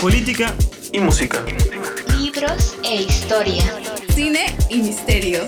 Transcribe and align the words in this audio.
política 0.00 0.54
y 0.92 0.98
música. 0.98 1.44
Libros 2.18 2.74
e 2.82 3.02
historia. 3.02 3.62
Cine 4.14 4.46
y 4.70 4.78
misterio. 4.78 5.40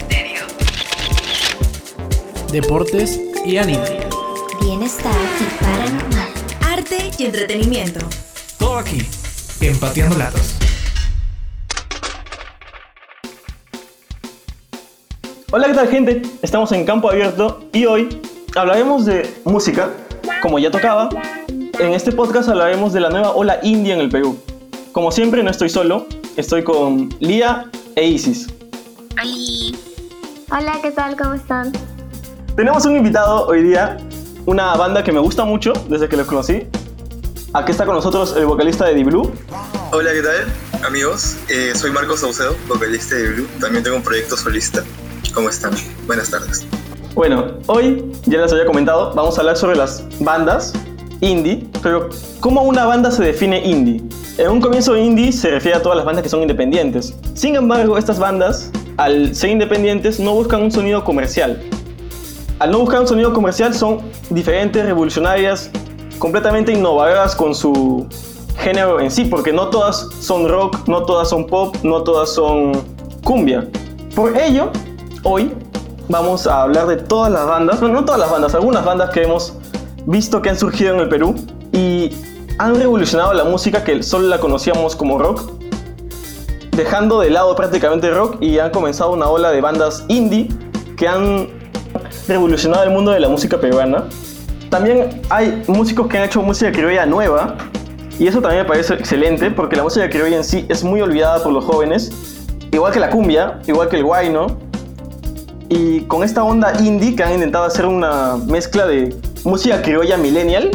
Deportes 2.51 3.19
y 3.47 3.57
anime. 3.57 4.01
Bienestar 4.61 5.15
y 5.41 5.65
paranormal. 5.65 6.29
Arte 6.67 7.11
y 7.19 7.25
entretenimiento. 7.25 8.01
Todo 8.59 8.77
aquí, 8.77 8.99
empateando 9.63 10.19
latas. 10.19 10.55
Hola, 15.51 15.69
¿qué 15.69 15.75
tal 15.75 15.89
gente? 15.89 16.23
Estamos 16.43 16.71
en 16.73 16.85
Campo 16.85 17.09
Abierto 17.11 17.65
y 17.73 17.87
hoy 17.87 18.21
hablaremos 18.55 19.07
de 19.07 19.35
música, 19.45 19.91
como 20.43 20.59
ya 20.59 20.71
tocaba. 20.71 21.09
En 21.79 21.95
este 21.95 22.13
podcast 22.13 22.49
hablaremos 22.51 22.93
de 22.93 23.01
la 23.01 23.09
nueva 23.09 23.33
ola 23.35 23.59
india 23.63 23.95
en 23.95 24.01
el 24.01 24.09
Perú. 24.11 24.39
Como 24.93 25.11
siempre, 25.11 25.43
no 25.43 25.51
estoy 25.51 25.71
solo, 25.71 26.07
estoy 26.37 26.63
con 26.63 27.09
Lía 27.19 27.71
e 27.97 28.07
Isis. 28.07 28.49
Hola, 30.51 30.79
¿qué 30.83 30.91
tal? 30.91 31.17
¿Cómo 31.17 31.33
están? 31.33 31.73
Tenemos 32.57 32.85
un 32.85 32.97
invitado 32.97 33.47
hoy 33.47 33.63
día, 33.63 33.97
una 34.45 34.75
banda 34.77 35.03
que 35.03 35.11
me 35.11 35.21
gusta 35.21 35.47
mucho 35.47 35.73
desde 35.89 36.11
que 36.11 36.17
los 36.19 36.27
conocí. 36.27 36.67
Aquí 37.55 37.73
está 37.73 37.87
con 37.87 37.95
nosotros 37.95 38.35
el 38.37 38.45
vocalista 38.45 38.85
de 38.85 38.95
The 38.95 39.05
Blue. 39.05 39.33
Hola, 39.93 40.13
¿qué 40.13 40.23
tal? 40.23 40.85
Amigos, 40.87 41.37
Eh, 41.49 41.73
soy 41.75 41.91
Marcos 41.91 42.21
Saucedo, 42.21 42.55
vocalista 42.69 43.15
de 43.15 43.31
Blue. 43.31 43.49
También 43.61 43.83
tengo 43.83 43.97
un 43.97 44.03
proyecto 44.03 44.37
solista. 44.37 44.85
¿Cómo 45.33 45.49
están? 45.49 45.73
Buenas 46.07 46.31
tardes. 46.31 46.67
Bueno, 47.15 47.55
hoy, 47.67 48.13
ya 48.27 48.43
les 48.43 48.53
había 48.53 48.67
comentado, 48.67 49.15
vamos 49.15 49.39
a 49.39 49.41
hablar 49.41 49.57
sobre 49.57 49.77
las 49.77 50.05
bandas 50.21 50.75
indie, 51.23 51.67
pero 51.83 52.09
¿cómo 52.41 52.63
una 52.63 52.85
banda 52.85 53.11
se 53.11 53.23
define 53.23 53.65
indie? 53.65 54.03
En 54.39 54.51
un 54.51 54.61
comienzo 54.61 54.97
indie 54.97 55.33
se 55.33 55.51
refiere 55.51 55.79
a 55.79 55.83
todas 55.83 55.97
las 55.97 56.05
bandas 56.05 56.25
que 56.25 56.29
son 56.29 56.43
independientes. 56.43 57.15
Sin 57.35 57.55
embargo, 57.55 57.97
estas 57.97 58.19
bandas, 58.19 58.71
al 58.97 59.35
ser 59.35 59.51
independientes, 59.51 60.19
no 60.19 60.35
buscan 60.35 60.63
un 60.63 60.73
sonido 60.73 61.05
comercial. 61.05 61.63
Al 62.59 62.73
no 62.73 62.81
buscar 62.81 63.01
un 63.01 63.07
sonido 63.07 63.33
comercial, 63.33 63.73
son 63.73 64.01
diferentes, 64.31 64.85
revolucionarias, 64.85 65.71
completamente 66.19 66.73
innovadoras 66.73 67.37
con 67.37 67.55
su 67.55 68.07
género 68.59 69.01
en 69.01 69.11
sí, 69.11 69.25
porque 69.25 69.53
no 69.53 69.69
todas 69.69 70.09
son 70.21 70.49
rock, 70.49 70.89
no 70.89 71.05
todas 71.05 71.29
son 71.29 71.47
pop, 71.47 71.77
no 71.85 72.03
todas 72.03 72.31
son 72.31 72.73
cumbia. 73.23 73.69
Por 74.17 74.37
ello, 74.37 74.71
hoy 75.23 75.53
vamos 76.09 76.49
a 76.49 76.63
hablar 76.63 76.89
de 76.89 76.97
todas 76.97 77.31
las 77.31 77.47
bandas, 77.47 77.81
bueno, 77.81 78.01
no 78.01 78.05
todas 78.05 78.21
las 78.21 78.31
bandas, 78.31 78.55
algunas 78.55 78.85
bandas 78.85 79.11
que 79.11 79.23
hemos 79.23 79.55
visto 80.07 80.43
que 80.43 80.51
han 80.51 80.59
surgido 80.59 80.95
en 80.95 81.01
el 81.01 81.09
Perú 81.09 81.35
y 81.73 82.11
han 82.59 82.75
revolucionado 82.75 83.33
la 83.33 83.45
música 83.45 83.85
que 83.85 84.03
solo 84.03 84.29
la 84.29 84.39
conocíamos 84.39 84.97
como 84.97 85.19
rock, 85.19 85.51
dejando 86.73 87.21
de 87.21 87.31
lado 87.31 87.55
prácticamente 87.57 88.11
rock 88.11 88.37
y 88.41 88.59
han 88.59 88.71
comenzado 88.71 89.13
una 89.13 89.29
ola 89.29 89.51
de 89.51 89.61
bandas 89.61 90.05
indie 90.09 90.49
que 90.97 91.09
han 91.09 91.49
revolucionado 92.29 92.85
el 92.85 92.91
mundo 92.91 93.11
de 93.11 93.21
la 93.21 93.29
música 93.29 93.61
peruana. 93.61 94.05
También 94.71 95.23
hay 95.29 95.63
músicos 95.67 96.09
que 96.09 96.19
han 96.19 96.25
hecho 96.25 96.43
música 96.43 96.73
criolla 96.73 97.05
nueva 97.05 97.57
y 98.19 98.27
eso 98.27 98.41
también 98.41 98.63
me 98.63 98.69
parece 98.69 98.95
excelente 98.95 99.51
porque 99.51 99.77
la 99.77 99.83
música 99.83 100.09
criolla 100.09 100.37
en 100.37 100.45
sí 100.45 100.67
es 100.69 100.85
muy 100.85 101.01
olvidada 101.01 101.43
por 101.43 101.53
los 101.53 101.65
jóvenes, 101.65 102.11
igual 102.71 102.93
que 102.93 103.01
la 103.01 103.11
cumbia, 103.11 103.61
igual 103.67 103.89
que 103.89 103.97
el 103.97 104.05
guayno. 104.05 104.47
Y 105.69 106.03
con 106.03 106.23
esta 106.23 106.45
onda 106.45 106.73
indie 106.81 107.17
que 107.17 107.23
han 107.23 107.33
intentado 107.33 107.65
hacer 107.65 107.87
una 107.87 108.37
mezcla 108.37 108.87
de 108.87 109.15
música 109.45 109.83
criolla 109.83 110.17
millennial 110.17 110.71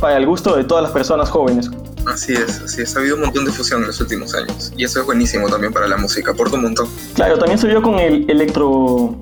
para 0.00 0.16
el 0.16 0.26
gusto 0.26 0.56
de 0.56 0.64
todas 0.64 0.82
las 0.82 0.92
personas 0.92 1.30
jóvenes. 1.30 1.70
Así 2.06 2.32
es, 2.34 2.60
así 2.60 2.82
es. 2.82 2.94
Ha 2.96 3.00
habido 3.00 3.16
un 3.16 3.22
montón 3.22 3.44
de 3.44 3.50
fusión 3.52 3.80
en 3.80 3.88
los 3.88 4.00
últimos 4.00 4.34
años. 4.34 4.72
Y 4.76 4.84
eso 4.84 5.00
es 5.00 5.06
buenísimo 5.06 5.48
también 5.48 5.72
para 5.72 5.88
la 5.88 5.96
música. 5.96 6.30
Aporta 6.30 6.54
un 6.56 6.62
montón. 6.62 6.88
Claro, 7.14 7.36
también 7.38 7.58
se 7.58 7.66
vio 7.66 7.82
con 7.82 7.98
el 7.98 8.28
electro... 8.30 9.16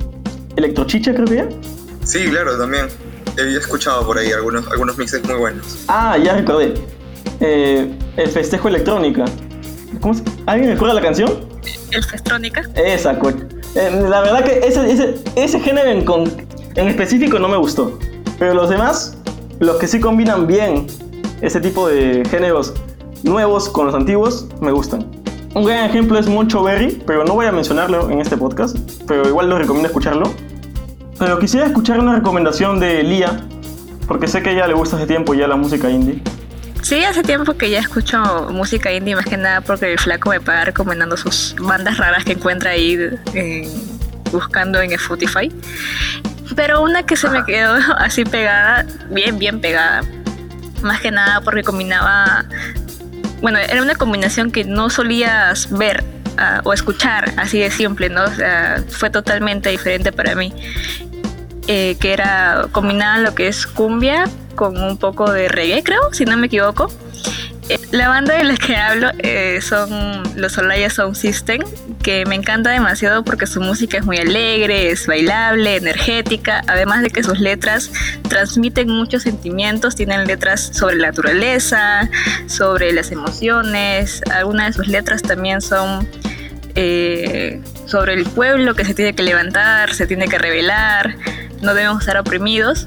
Electrochicha 0.56 1.12
creo 1.14 1.24
que 1.26 1.38
era. 1.38 1.48
Sí, 2.04 2.26
claro, 2.28 2.56
también. 2.58 2.86
He 3.38 3.56
escuchado 3.56 4.06
por 4.06 4.18
ahí 4.18 4.30
algunos, 4.32 4.68
algunos 4.70 4.96
mixes 4.98 5.24
muy 5.24 5.34
buenos. 5.36 5.78
Ah, 5.88 6.16
ya 6.18 6.34
recordé. 6.34 6.74
Eh, 7.40 7.90
el 8.16 8.28
festejo 8.28 8.68
electrónica. 8.68 9.24
¿Cómo 10.00 10.14
se- 10.14 10.22
¿Alguien 10.46 10.70
recuerda 10.70 10.94
la 10.94 11.00
canción? 11.00 11.48
el 11.90 12.04
Festrónica. 12.04 12.62
Esa, 12.74 13.18
coño. 13.18 13.48
Eh, 13.74 14.04
la 14.08 14.20
verdad 14.20 14.44
que 14.44 14.58
ese, 14.66 14.92
ese, 14.92 15.14
ese 15.36 15.58
género 15.60 15.88
en, 15.90 16.04
con- 16.04 16.30
en 16.74 16.88
específico 16.88 17.38
no 17.38 17.48
me 17.48 17.56
gustó. 17.56 17.98
Pero 18.38 18.54
los 18.54 18.68
demás, 18.68 19.16
los 19.60 19.76
que 19.76 19.86
sí 19.86 20.00
combinan 20.00 20.46
bien 20.46 20.86
ese 21.40 21.60
tipo 21.60 21.88
de 21.88 22.22
géneros 22.30 22.74
nuevos 23.22 23.68
con 23.68 23.86
los 23.86 23.94
antiguos, 23.94 24.46
me 24.60 24.72
gustan. 24.72 25.06
Un 25.54 25.64
gran 25.64 25.88
ejemplo 25.88 26.18
es 26.18 26.26
Moncho 26.26 26.62
Berry, 26.62 27.00
pero 27.06 27.24
no 27.24 27.34
voy 27.34 27.46
a 27.46 27.52
mencionarlo 27.52 28.10
en 28.10 28.20
este 28.20 28.36
podcast, 28.36 28.76
pero 29.06 29.28
igual 29.28 29.48
lo 29.48 29.58
recomiendo 29.58 29.86
escucharlo. 29.86 30.34
Pero 31.18 31.38
quisiera 31.38 31.66
escuchar 31.66 32.00
una 32.00 32.16
recomendación 32.16 32.80
de 32.80 33.02
Lía, 33.04 33.46
porque 34.08 34.26
sé 34.26 34.42
que 34.42 34.50
ella 34.50 34.66
le 34.66 34.74
gusta 34.74 34.96
hace 34.96 35.06
tiempo 35.06 35.32
ya 35.32 35.46
la 35.46 35.56
música 35.56 35.88
indie. 35.88 36.20
Sí, 36.82 37.02
hace 37.02 37.22
tiempo 37.22 37.54
que 37.54 37.70
ya 37.70 37.78
escucho 37.78 38.48
música 38.50 38.92
indie, 38.92 39.16
más 39.16 39.24
que 39.24 39.36
nada 39.36 39.62
porque 39.62 39.92
el 39.92 39.98
flaco 39.98 40.30
me 40.30 40.40
paga 40.40 40.66
recomendando 40.66 41.16
sus 41.16 41.54
bandas 41.58 41.96
raras 41.96 42.24
que 42.24 42.32
encuentra 42.32 42.72
ahí 42.72 42.98
eh, 43.32 43.68
buscando 44.30 44.82
en 44.82 44.92
Spotify. 44.92 45.50
Pero 46.56 46.82
una 46.82 47.04
que 47.04 47.16
se 47.16 47.28
me 47.28 47.44
quedó 47.44 47.74
así 47.98 48.24
pegada, 48.24 48.86
bien, 49.10 49.38
bien 49.38 49.60
pegada. 49.60 50.02
Más 50.82 51.00
que 51.00 51.10
nada 51.10 51.40
porque 51.40 51.62
combinaba. 51.62 52.44
Bueno, 53.40 53.58
era 53.58 53.82
una 53.82 53.94
combinación 53.94 54.50
que 54.50 54.64
no 54.64 54.90
solías 54.90 55.70
ver 55.70 56.04
ah, 56.38 56.60
o 56.64 56.72
escuchar 56.72 57.32
así 57.36 57.58
de 57.58 57.70
simple, 57.70 58.08
¿no? 58.08 58.24
O 58.24 58.30
sea, 58.30 58.82
fue 58.88 59.10
totalmente 59.10 59.70
diferente 59.70 60.12
para 60.12 60.34
mí. 60.34 60.52
eh, 61.66 61.96
que 62.00 62.12
era 62.12 62.66
combinar 62.72 63.20
lo 63.20 63.34
que 63.34 63.48
es 63.48 63.66
cumbia 63.66 64.24
con 64.54 64.76
un 64.82 64.98
poco 64.98 65.30
de 65.32 65.48
reggae, 65.48 65.82
creo, 65.82 66.12
si 66.12 66.24
no 66.24 66.36
me 66.36 66.46
equivoco. 66.46 66.90
La 67.92 68.08
banda 68.08 68.36
de 68.36 68.44
la 68.44 68.56
que 68.56 68.76
hablo 68.76 69.10
eh, 69.18 69.60
son 69.62 70.22
los 70.36 70.58
Olaya 70.58 70.90
Sound 70.90 71.16
System, 71.16 71.62
que 72.02 72.26
me 72.26 72.34
encanta 72.34 72.70
demasiado 72.70 73.24
porque 73.24 73.46
su 73.46 73.60
música 73.60 73.98
es 73.98 74.04
muy 74.04 74.18
alegre, 74.18 74.90
es 74.90 75.06
bailable, 75.06 75.76
energética, 75.76 76.62
además 76.66 77.02
de 77.02 77.10
que 77.10 77.22
sus 77.22 77.40
letras 77.40 77.90
transmiten 78.28 78.88
muchos 78.88 79.22
sentimientos, 79.22 79.96
tienen 79.96 80.26
letras 80.26 80.70
sobre 80.74 80.96
la 80.96 81.08
naturaleza, 81.08 82.10
sobre 82.46 82.92
las 82.92 83.10
emociones, 83.10 84.20
algunas 84.30 84.66
de 84.66 84.72
sus 84.74 84.88
letras 84.88 85.22
también 85.22 85.62
son 85.62 86.06
eh, 86.74 87.62
sobre 87.86 88.14
el 88.14 88.24
pueblo 88.24 88.74
que 88.74 88.84
se 88.84 88.92
tiene 88.92 89.14
que 89.14 89.22
levantar, 89.22 89.94
se 89.94 90.06
tiene 90.06 90.28
que 90.28 90.36
rebelar, 90.36 91.16
no 91.62 91.72
debemos 91.72 92.00
estar 92.00 92.18
oprimidos. 92.18 92.86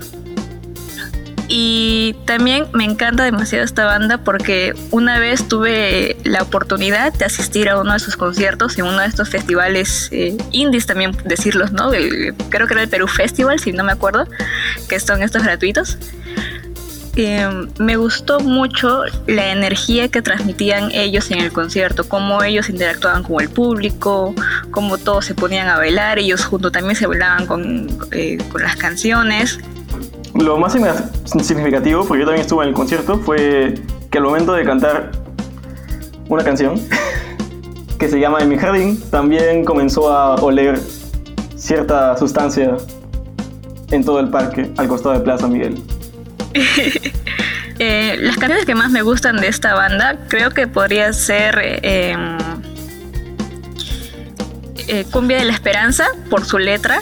Y 1.50 2.14
también 2.26 2.66
me 2.74 2.84
encanta 2.84 3.24
demasiado 3.24 3.64
esta 3.64 3.86
banda 3.86 4.18
porque 4.18 4.74
una 4.92 5.18
vez 5.18 5.48
tuve 5.48 6.18
la 6.26 6.42
oportunidad 6.44 7.14
de 7.14 7.24
asistir 7.24 7.70
a 7.70 7.80
uno 7.80 7.94
de 7.94 8.00
sus 8.00 8.18
conciertos 8.18 8.78
en 8.78 8.86
uno 8.86 9.00
de 9.00 9.08
estos 9.08 9.30
festivales 9.30 10.10
eh, 10.12 10.36
indies 10.52 10.86
también 10.88 11.16
decirlos, 11.24 11.72
¿no? 11.72 11.94
El- 11.94 12.34
creo 12.50 12.68
que 12.68 12.74
era 12.74 12.84
el 12.84 12.90
Perú 12.90 13.08
Festival, 13.08 13.60
si 13.60 13.72
no 13.72 13.86
me 13.86 13.94
acuerdo, 13.94 14.28
que 14.90 15.00
son 15.00 15.24
estos 15.24 15.44
gratuitos. 15.44 15.98
Eh, 17.16 17.50
me 17.80 17.96
gustó 17.96 18.42
mucho 18.42 19.02
la 19.26 19.52
energía 19.52 20.10
que 20.10 20.22
transmitían 20.22 20.92
ellos 20.92 21.32
en 21.32 21.40
el 21.40 21.52
concierto, 21.52 22.08
cómo 22.08 22.44
ellos 22.44 22.70
interactuaban 22.70 23.24
con 23.24 23.42
el 23.42 23.50
público, 23.50 24.36
cómo 24.70 24.98
todos 25.00 25.26
se 25.26 25.34
ponían 25.34 25.68
a 25.70 25.78
bailar, 25.78 26.20
ellos 26.20 26.46
junto 26.46 26.72
también 26.72 26.96
se 26.96 27.08
bailaban 27.08 27.48
con, 27.48 27.88
eh, 28.12 28.38
con 28.52 28.62
las 28.62 28.76
canciones. 28.76 29.60
Lo 30.38 30.58
más 30.58 30.74
significativo, 30.74 32.06
porque 32.06 32.22
yo 32.22 32.26
también 32.26 32.42
estuve 32.42 32.64
en 32.64 32.70
el 32.70 32.76
concierto, 32.76 33.18
fue 33.20 33.74
que 34.12 34.18
al 34.18 34.24
momento 34.24 34.54
de 34.54 34.64
cantar 34.64 35.12
una 36.30 36.44
canción 36.44 36.80
que 38.00 38.08
se 38.08 38.20
llama 38.20 38.40
En 38.40 38.50
mi 38.50 38.58
jardín, 38.58 39.02
también 39.10 39.66
comenzó 39.66 40.12
a 40.12 40.36
oler 40.36 40.80
cierta 41.56 42.16
sustancia 42.18 42.78
en 43.90 44.04
todo 44.04 44.20
el 44.20 44.30
parque 44.30 44.72
al 44.78 44.88
costado 44.88 45.16
de 45.16 45.22
Plaza 45.22 45.48
Miguel. 45.48 45.82
Eh, 47.80 48.18
las 48.20 48.38
canciones 48.38 48.66
que 48.66 48.74
más 48.74 48.90
me 48.90 49.04
gustan 49.04 49.38
de 49.38 49.50
esta 49.50 49.76
banda 49.76 50.18
creo 50.30 50.50
que 50.50 50.66
podría 50.66 51.14
ser 51.14 51.80
em, 51.84 52.40
eh, 54.88 55.06
Cumbia 55.12 55.38
de 55.38 55.46
la 55.46 55.54
Esperanza 55.54 56.08
por 56.32 56.44
su 56.44 56.58
letra. 56.58 57.02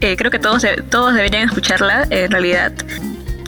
Eh, 0.00 0.16
creo 0.16 0.30
que 0.30 0.38
todos, 0.38 0.64
todos 0.90 1.14
deberían 1.14 1.48
escucharla 1.48 2.06
en 2.10 2.30
realidad. 2.30 2.72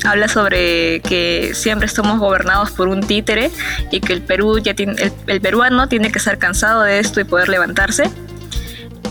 Habla 0.05 0.29
sobre 0.29 1.01
que 1.01 1.53
siempre 1.55 1.87
estamos 1.87 2.19
gobernados 2.19 2.73
por 2.73 2.89
un 2.89 3.07
títere 3.07 3.51
y 3.91 4.01
que 4.01 4.13
el 4.13 4.23
Perú 4.23 4.59
ya 4.59 4.75
tiene, 4.75 4.95
el, 5.01 5.13
el 5.29 5.41
peruano 5.41 5.89
tiene 5.89 6.11
que 6.11 6.19
estar 6.19 6.39
cansado 6.39 6.83
de 6.83 6.99
esto 6.99 7.21
y 7.21 7.25
poder 7.25 7.49
levantarse. 7.49 8.11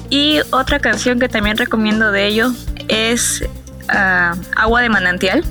Y 0.09 0.41
otra 0.51 0.79
canción 0.79 1.19
que 1.19 1.29
también 1.29 1.57
recomiendo 1.57 2.11
de 2.11 2.27
ellos 2.27 2.67
es 2.89 3.47
ah, 3.87 4.35
Agua 4.55 4.81
de 4.81 4.89
Manantial 4.89 5.43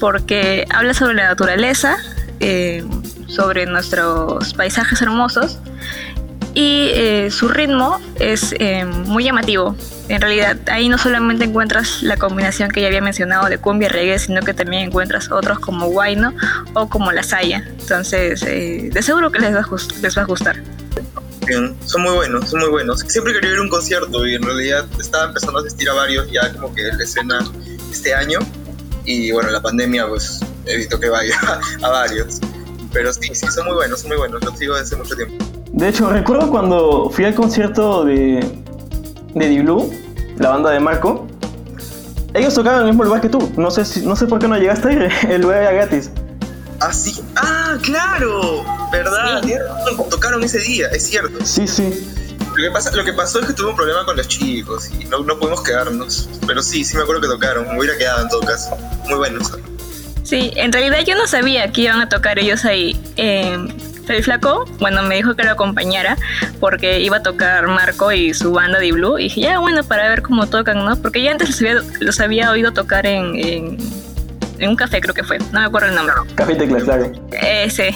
porque 0.00 0.66
habla 0.70 0.94
sobre 0.94 1.14
la 1.14 1.28
naturaleza, 1.28 1.98
eh, 2.40 2.82
sobre 3.28 3.66
nuestros 3.66 4.54
paisajes 4.54 5.02
hermosos 5.02 5.58
y 6.54 6.90
eh, 6.94 7.30
su 7.30 7.48
ritmo 7.48 8.00
es 8.16 8.54
eh, 8.58 8.84
muy 8.84 9.24
llamativo. 9.24 9.76
En 10.08 10.20
realidad 10.20 10.58
ahí 10.66 10.88
no 10.88 10.98
solamente 10.98 11.44
encuentras 11.44 12.02
la 12.02 12.16
combinación 12.16 12.70
que 12.70 12.80
ya 12.80 12.88
había 12.88 13.00
mencionado 13.00 13.48
de 13.48 13.58
cumbia 13.58 13.86
y 13.86 13.90
reggae, 13.90 14.18
sino 14.18 14.42
que 14.42 14.54
también 14.54 14.88
encuentras 14.88 15.30
otros 15.30 15.60
como 15.60 15.86
Guayno 15.86 16.34
o 16.74 16.88
como 16.88 17.12
La 17.12 17.22
Saya. 17.22 17.64
Entonces, 17.78 18.42
eh, 18.42 18.90
de 18.92 19.02
seguro 19.02 19.30
que 19.30 19.38
les 19.38 19.54
va, 19.54 19.60
a 19.60 19.66
les 20.02 20.18
va 20.18 20.22
a 20.22 20.24
gustar. 20.24 20.60
Bien, 21.46 21.76
son 21.84 22.02
muy 22.02 22.12
buenos, 22.12 22.50
son 22.50 22.60
muy 22.60 22.70
buenos. 22.70 23.00
Siempre 23.06 23.32
quería 23.32 23.52
ir 23.52 23.58
a 23.58 23.62
un 23.62 23.68
concierto 23.68 24.26
y 24.26 24.34
en 24.34 24.42
realidad 24.42 24.86
estaba 24.98 25.26
empezando 25.26 25.58
a 25.58 25.62
asistir 25.62 25.88
a 25.88 25.94
varios 25.94 26.30
ya 26.30 26.52
como 26.52 26.74
que 26.74 26.82
la 26.82 27.02
escena 27.02 27.38
este 27.90 28.14
año 28.14 28.38
y 29.04 29.30
bueno, 29.32 29.50
la 29.50 29.60
pandemia 29.60 30.06
pues 30.08 30.40
evitó 30.66 30.98
que 30.98 31.08
vaya 31.08 31.38
a 31.82 31.88
varios. 31.88 32.40
Pero 32.92 33.12
sí, 33.12 33.32
sí, 33.34 33.46
son 33.46 33.66
muy 33.66 33.74
buenos, 33.74 34.00
son 34.00 34.08
muy 34.08 34.18
buenos, 34.18 34.44
los 34.44 34.58
sigo 34.58 34.76
desde 34.76 34.96
mucho 34.96 35.14
tiempo. 35.14 35.49
De 35.72 35.88
hecho, 35.88 36.10
recuerdo 36.10 36.50
cuando 36.50 37.10
fui 37.10 37.24
al 37.24 37.34
concierto 37.34 38.04
de, 38.04 38.44
de 39.34 39.48
The 39.48 39.62
Blue, 39.62 39.90
la 40.38 40.50
banda 40.50 40.70
de 40.70 40.80
Marco. 40.80 41.26
Ellos 42.34 42.54
tocaban 42.54 42.80
en 42.80 42.86
el 42.86 42.92
mismo 42.92 43.04
lugar 43.04 43.20
que 43.20 43.28
tú. 43.28 43.52
No 43.56 43.70
sé, 43.70 43.84
si, 43.84 44.04
no 44.04 44.16
sé 44.16 44.26
por 44.26 44.38
qué 44.38 44.48
no 44.48 44.56
llegaste 44.56 44.88
a 44.88 44.92
ir. 44.92 45.12
El 45.28 45.42
lugar 45.42 45.62
era 45.62 45.72
gratis. 45.72 46.10
Ah, 46.80 46.92
sí, 46.92 47.20
ah, 47.36 47.76
claro, 47.82 48.64
verdad, 48.90 49.42
tocaron 50.08 50.42
ese 50.42 50.58
día, 50.60 50.86
es 50.88 51.06
cierto. 51.06 51.44
Sí, 51.44 51.68
sí. 51.68 52.06
Lo 52.56 52.64
que, 52.64 52.70
pasa, 52.70 52.90
lo 52.92 53.04
que 53.04 53.12
pasó 53.12 53.40
es 53.40 53.46
que 53.46 53.52
tuve 53.52 53.70
un 53.70 53.76
problema 53.76 54.04
con 54.06 54.16
los 54.16 54.26
chicos 54.26 54.90
y 54.98 55.04
no, 55.04 55.18
no 55.20 55.38
pudimos 55.38 55.62
quedarnos. 55.62 56.28
Pero 56.46 56.62
sí, 56.62 56.84
sí 56.84 56.96
me 56.96 57.02
acuerdo 57.02 57.20
que 57.20 57.28
tocaron, 57.28 57.68
me 57.68 57.78
hubiera 57.78 57.98
quedado 57.98 58.22
en 58.22 58.28
todo 58.30 58.40
caso. 58.40 58.76
Muy 59.08 59.18
buenos. 59.18 59.52
Sí, 60.22 60.52
en 60.56 60.72
realidad 60.72 61.00
yo 61.06 61.16
no 61.16 61.26
sabía 61.26 61.70
que 61.70 61.82
iban 61.82 62.00
a 62.00 62.08
tocar 62.08 62.38
ellos 62.38 62.64
ahí. 62.64 62.98
Eh, 63.16 63.58
el 64.14 64.24
flaco, 64.24 64.64
bueno, 64.78 65.02
me 65.02 65.16
dijo 65.16 65.34
que 65.34 65.44
lo 65.44 65.52
acompañara 65.52 66.16
porque 66.58 67.00
iba 67.00 67.18
a 67.18 67.22
tocar 67.22 67.66
Marco 67.68 68.12
y 68.12 68.34
su 68.34 68.52
banda 68.52 68.78
de 68.78 68.92
Blue. 68.92 69.18
Y 69.18 69.24
dije, 69.24 69.42
ya, 69.42 69.58
bueno, 69.58 69.82
para 69.84 70.08
ver 70.08 70.22
cómo 70.22 70.46
tocan, 70.46 70.84
¿no? 70.84 70.96
Porque 70.96 71.22
ya 71.22 71.32
antes 71.32 71.48
los 71.48 71.60
había, 71.60 71.82
los 72.00 72.20
había 72.20 72.50
oído 72.50 72.72
tocar 72.72 73.06
en, 73.06 73.36
en, 73.36 73.78
en 74.58 74.68
un 74.68 74.76
café, 74.76 75.00
creo 75.00 75.14
que 75.14 75.24
fue. 75.24 75.38
No 75.52 75.60
me 75.60 75.66
acuerdo 75.66 75.88
el 75.88 75.94
nombre. 75.94 76.14
Café 76.34 76.54
teclas, 76.54 76.84
claro. 76.84 77.10
Ese. 77.32 77.94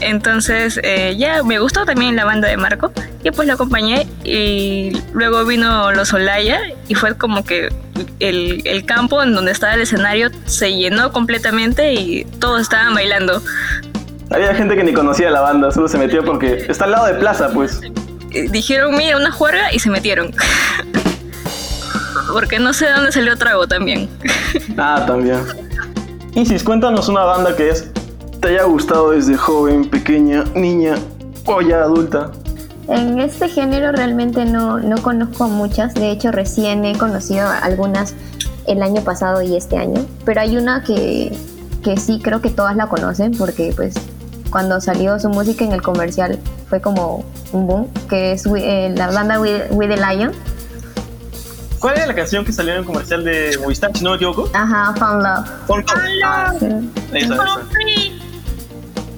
Entonces, 0.00 0.80
eh, 0.82 1.16
ya 1.16 1.42
me 1.42 1.58
gustó 1.58 1.84
también 1.84 2.16
la 2.16 2.24
banda 2.24 2.48
de 2.48 2.56
Marco. 2.56 2.92
Y 3.22 3.30
pues 3.30 3.48
lo 3.48 3.54
acompañé. 3.54 4.06
Y 4.22 4.92
luego 5.12 5.44
vino 5.44 5.92
los 5.92 6.12
Olaya. 6.12 6.60
Y 6.88 6.94
fue 6.94 7.16
como 7.16 7.44
que 7.44 7.68
el, 8.20 8.62
el 8.64 8.84
campo 8.86 9.22
en 9.22 9.34
donde 9.34 9.52
estaba 9.52 9.74
el 9.74 9.80
escenario 9.80 10.30
se 10.46 10.76
llenó 10.76 11.10
completamente 11.10 11.94
y 11.94 12.24
todos 12.38 12.62
estaban 12.62 12.94
bailando. 12.94 13.42
Había 14.34 14.52
gente 14.52 14.74
que 14.74 14.82
ni 14.82 14.92
conocía 14.92 15.30
la 15.30 15.40
banda, 15.40 15.70
solo 15.70 15.86
se 15.86 15.96
metió 15.96 16.24
porque 16.24 16.66
está 16.68 16.86
al 16.86 16.90
lado 16.90 17.06
de 17.06 17.14
plaza, 17.14 17.50
pues. 17.54 17.80
Eh, 18.32 18.48
Dijeron, 18.50 18.96
mira, 18.96 19.16
una 19.16 19.30
juerga 19.30 19.72
y 19.72 19.78
se 19.78 19.90
metieron. 19.90 20.34
Porque 22.32 22.58
no 22.58 22.72
sé 22.72 22.86
de 22.86 22.92
dónde 22.94 23.12
salió 23.12 23.36
trago 23.36 23.68
también. 23.68 24.08
Ah, 24.76 25.04
también. 25.06 25.38
Isis, 26.34 26.64
cuéntanos 26.64 27.08
una 27.08 27.22
banda 27.22 27.54
que 27.54 27.70
es 27.70 27.88
te 28.40 28.48
haya 28.48 28.64
gustado 28.64 29.12
desde 29.12 29.36
joven, 29.36 29.88
pequeña, 29.88 30.42
niña 30.54 30.96
o 31.46 31.60
ya 31.60 31.82
adulta. 31.82 32.32
En 32.88 33.20
este 33.20 33.48
género 33.48 33.92
realmente 33.92 34.44
no, 34.46 34.78
no 34.78 35.00
conozco 35.00 35.48
muchas, 35.48 35.94
de 35.94 36.10
hecho 36.10 36.32
recién 36.32 36.84
he 36.84 36.98
conocido 36.98 37.48
algunas 37.48 38.14
el 38.66 38.82
año 38.82 39.02
pasado 39.02 39.42
y 39.42 39.56
este 39.56 39.76
año, 39.76 40.04
pero 40.24 40.40
hay 40.40 40.56
una 40.56 40.82
que, 40.82 41.32
que 41.84 41.96
sí 41.96 42.20
creo 42.22 42.40
que 42.40 42.50
todas 42.50 42.74
la 42.74 42.88
conocen 42.88 43.32
porque 43.32 43.72
pues 43.76 43.94
cuando 44.54 44.80
salió 44.80 45.18
su 45.18 45.28
música 45.30 45.64
en 45.64 45.72
el 45.72 45.82
comercial 45.82 46.38
fue 46.68 46.80
como 46.80 47.24
un 47.50 47.66
boom, 47.66 47.88
que 48.08 48.30
es 48.30 48.46
eh, 48.56 48.94
la 48.96 49.08
banda 49.10 49.40
We, 49.40 49.66
We 49.72 49.88
the 49.88 49.96
Lion. 49.96 50.30
¿Cuál 51.80 51.96
era 51.96 52.06
la 52.06 52.14
canción 52.14 52.44
que 52.44 52.52
salió 52.52 52.72
en 52.74 52.78
el 52.78 52.84
comercial 52.86 53.24
de 53.24 53.58
Movistar, 53.60 53.90
si 53.96 54.04
no 54.04 54.10
me 54.10 54.16
equivoco? 54.16 54.48
Ajá, 54.52 54.94
Found 54.96 55.22
Love. 55.24 55.50
Por 55.66 55.84
Sí. 56.60 56.86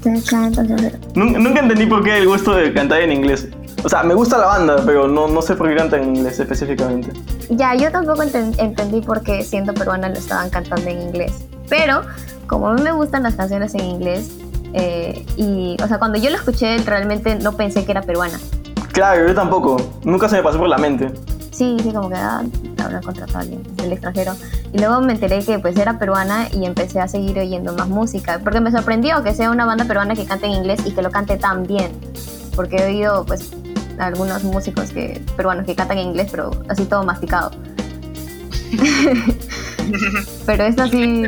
Esa, 0.06 0.48
esa. 0.48 0.62
Entonces, 0.62 0.94
Nun- 1.14 1.36
Nunca 1.42 1.60
entendí 1.60 1.84
por 1.84 2.02
qué 2.02 2.16
el 2.16 2.26
gusto 2.26 2.54
de 2.54 2.72
cantar 2.72 3.02
en 3.02 3.12
inglés. 3.12 3.46
O 3.84 3.90
sea, 3.90 4.02
me 4.02 4.14
gusta 4.14 4.38
la 4.38 4.46
banda, 4.46 4.76
pero 4.86 5.06
no, 5.06 5.28
no 5.28 5.42
sé 5.42 5.54
por 5.54 5.68
qué 5.68 5.76
canta 5.76 5.98
en 5.98 6.16
inglés 6.16 6.40
específicamente. 6.40 7.12
Ya, 7.50 7.74
yo 7.74 7.90
tampoco 7.92 8.22
enten- 8.22 8.54
entendí 8.58 9.02
por 9.02 9.22
qué 9.22 9.44
siendo 9.44 9.74
peruana 9.74 10.08
lo 10.08 10.14
estaban 10.16 10.48
cantando 10.48 10.88
en 10.88 11.02
inglés. 11.02 11.32
Pero, 11.68 12.00
como 12.46 12.68
a 12.68 12.72
mí 12.72 12.80
me 12.80 12.92
gustan 12.92 13.22
las 13.24 13.34
canciones 13.34 13.74
en 13.74 13.84
inglés, 13.84 14.30
eh, 14.72 15.24
y, 15.36 15.76
o 15.82 15.88
sea, 15.88 15.98
cuando 15.98 16.18
yo 16.18 16.30
lo 16.30 16.36
escuché, 16.36 16.78
realmente 16.78 17.36
no 17.36 17.52
pensé 17.52 17.84
que 17.84 17.92
era 17.92 18.02
peruana. 18.02 18.38
Claro, 18.92 19.26
yo 19.26 19.34
tampoco. 19.34 19.76
Nunca 20.04 20.28
se 20.28 20.36
me 20.36 20.42
pasó 20.42 20.58
por 20.58 20.68
la 20.68 20.78
mente. 20.78 21.12
Sí, 21.50 21.76
sí, 21.82 21.90
como 21.92 22.08
que 22.08 22.16
ah, 22.16 22.42
habrán 22.82 23.02
contratado 23.02 23.38
a 23.38 23.40
alguien 23.42 23.62
del 23.76 23.92
extranjero. 23.92 24.34
Y 24.72 24.78
luego 24.78 25.00
me 25.00 25.14
enteré 25.14 25.42
que 25.44 25.58
pues 25.58 25.76
era 25.76 25.98
peruana 25.98 26.48
y 26.52 26.66
empecé 26.66 27.00
a 27.00 27.08
seguir 27.08 27.38
oyendo 27.38 27.72
más 27.72 27.88
música. 27.88 28.40
Porque 28.42 28.60
me 28.60 28.70
sorprendió 28.70 29.22
que 29.22 29.34
sea 29.34 29.50
una 29.50 29.64
banda 29.64 29.84
peruana 29.84 30.14
que 30.14 30.24
cante 30.24 30.46
en 30.46 30.52
inglés 30.52 30.80
y 30.84 30.92
que 30.92 31.02
lo 31.02 31.10
cante 31.10 31.36
tan 31.36 31.66
bien. 31.66 31.92
Porque 32.54 32.76
he 32.76 32.86
oído 32.86 33.24
pues 33.24 33.50
algunos 33.98 34.44
músicos 34.44 34.90
que, 34.90 35.22
peruanos 35.36 35.66
que 35.66 35.74
cantan 35.74 35.98
en 35.98 36.08
inglés, 36.08 36.28
pero 36.30 36.50
así 36.68 36.84
todo 36.84 37.04
masticado. 37.04 37.50
pero 40.46 40.64
esta 40.64 40.88
sí... 40.88 41.24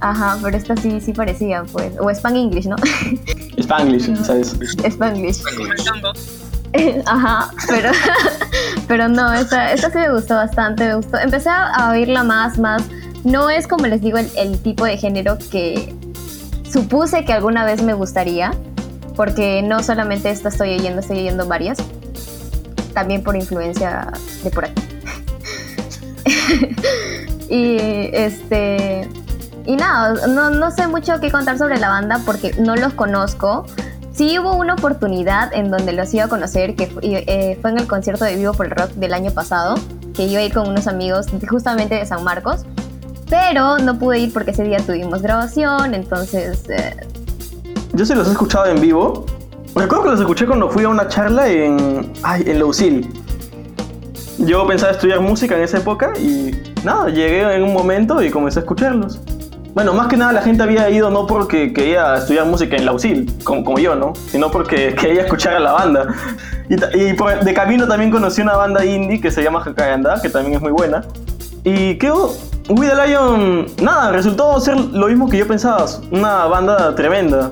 Ajá, 0.00 0.38
pero 0.42 0.56
esta 0.56 0.76
sí, 0.76 1.00
sí 1.00 1.12
parecía, 1.12 1.64
pues. 1.72 1.92
O 2.00 2.10
Span 2.10 2.36
English, 2.36 2.66
¿no? 2.66 2.76
Spanglish, 3.58 4.14
¿sabes? 4.22 4.56
Spanglish. 4.84 5.42
Ajá, 7.06 7.50
pero, 7.68 7.90
pero 8.88 9.08
no, 9.08 9.32
esta, 9.32 9.72
esta 9.72 9.90
sí 9.90 9.98
me 9.98 10.12
gustó 10.12 10.34
bastante, 10.34 10.86
me 10.86 10.94
gustó. 10.96 11.18
Empecé 11.18 11.48
a, 11.48 11.68
a 11.68 11.90
oírla 11.90 12.22
más, 12.22 12.58
más. 12.58 12.82
No 13.24 13.50
es 13.50 13.66
como 13.66 13.86
les 13.86 14.00
digo 14.00 14.18
el, 14.18 14.30
el 14.36 14.58
tipo 14.60 14.84
de 14.84 14.96
género 14.98 15.38
que 15.50 15.94
supuse 16.70 17.24
que 17.24 17.32
alguna 17.32 17.64
vez 17.64 17.82
me 17.82 17.94
gustaría, 17.94 18.52
porque 19.14 19.62
no 19.62 19.82
solamente 19.82 20.30
esta 20.30 20.48
estoy 20.48 20.74
oyendo, 20.78 21.00
estoy 21.00 21.18
oyendo 21.20 21.46
varias, 21.46 21.78
también 22.92 23.22
por 23.22 23.36
influencia 23.36 24.12
de 24.44 24.50
por 24.50 24.66
aquí. 24.66 24.82
y 27.48 28.10
este. 28.12 29.08
Y 29.64 29.74
nada, 29.76 30.26
no, 30.28 30.50
no 30.50 30.70
sé 30.70 30.86
mucho 30.86 31.18
qué 31.20 31.30
contar 31.30 31.58
sobre 31.58 31.78
la 31.78 31.88
banda 31.88 32.20
porque 32.24 32.54
no 32.58 32.76
los 32.76 32.92
conozco. 32.94 33.66
Sí 34.12 34.38
hubo 34.38 34.54
una 34.54 34.74
oportunidad 34.74 35.52
en 35.52 35.70
donde 35.70 35.92
los 35.92 36.14
iba 36.14 36.24
a 36.24 36.28
conocer, 36.28 36.74
que 36.74 36.86
fu- 36.86 37.00
y, 37.02 37.16
eh, 37.16 37.58
fue 37.60 37.70
en 37.70 37.78
el 37.78 37.86
concierto 37.86 38.24
de 38.24 38.36
Vivo 38.36 38.52
por 38.54 38.66
el 38.66 38.72
Rock 38.72 38.92
del 38.92 39.12
año 39.12 39.30
pasado, 39.32 39.74
que 40.14 40.24
iba 40.24 40.40
a 40.40 40.44
ir 40.44 40.54
con 40.54 40.68
unos 40.68 40.86
amigos 40.86 41.26
justamente 41.48 41.96
de 41.96 42.06
San 42.06 42.24
Marcos, 42.24 42.64
pero 43.28 43.76
no 43.78 43.98
pude 43.98 44.20
ir 44.20 44.32
porque 44.32 44.52
ese 44.52 44.62
día 44.62 44.78
tuvimos 44.78 45.20
grabación, 45.20 45.94
entonces... 45.94 46.62
eh, 46.70 46.96
Yo 47.92 48.06
sí 48.06 48.14
los 48.14 48.26
he 48.28 48.30
escuchado 48.30 48.66
en 48.66 48.80
vivo. 48.80 49.26
Recuerdo 49.74 50.04
que 50.04 50.10
los 50.12 50.20
escuché 50.20 50.46
cuando 50.46 50.70
fui 50.70 50.84
a 50.84 50.88
una 50.88 51.08
charla 51.08 51.48
en. 51.48 52.10
Ay, 52.22 52.44
en 52.46 52.58
Lausil. 52.60 53.12
Yo 54.38 54.66
pensaba 54.66 54.92
estudiar 54.92 55.20
música 55.20 55.56
en 55.56 55.62
esa 55.64 55.78
época 55.78 56.12
y 56.18 56.52
nada, 56.86 57.08
llegué 57.10 57.42
en 57.54 57.62
un 57.62 57.72
momento 57.74 58.22
y 58.22 58.30
comencé 58.30 58.60
a 58.60 58.62
escucharlos. 58.62 59.18
Bueno, 59.74 59.92
más 59.92 60.06
que 60.06 60.16
nada 60.16 60.32
la 60.32 60.40
gente 60.40 60.62
había 60.62 60.88
ido 60.88 61.10
no 61.10 61.26
porque 61.26 61.74
quería 61.74 62.14
estudiar 62.14 62.46
música 62.46 62.76
en 62.76 62.86
Lausil, 62.86 63.30
como, 63.44 63.62
como 63.62 63.78
yo, 63.78 63.94
¿no? 63.94 64.14
Sino 64.30 64.50
porque 64.50 64.94
quería 64.98 65.22
escuchar 65.22 65.54
a 65.56 65.60
la 65.60 65.72
banda. 65.72 66.06
Y, 66.70 66.74
y 67.10 67.12
por- 67.12 67.40
de 67.44 67.52
camino 67.52 67.86
también 67.86 68.10
conocí 68.10 68.40
una 68.40 68.56
banda 68.56 68.84
indie 68.86 69.20
que 69.20 69.30
se 69.30 69.42
llama 69.42 69.62
Hakaganda, 69.64 70.20
que 70.22 70.30
también 70.30 70.54
es 70.54 70.62
muy 70.62 70.72
buena. 70.72 71.02
Y 71.62 71.96
que 71.98 72.10
We 72.68 72.88
the 72.88 73.06
Lion, 73.06 73.66
nada, 73.82 74.12
resultó 74.12 74.58
ser 74.60 74.76
lo 74.80 75.08
mismo 75.08 75.28
que 75.28 75.36
yo 75.36 75.46
pensaba, 75.46 75.84
una 76.10 76.46
banda 76.46 76.94
tremenda. 76.94 77.50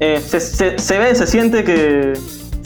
Eh, 0.00 0.18
se, 0.26 0.40
se- 0.40 0.78
se 0.78 0.98
ve, 0.98 1.14
se 1.14 1.26
siente 1.26 1.62
que... 1.62 2.14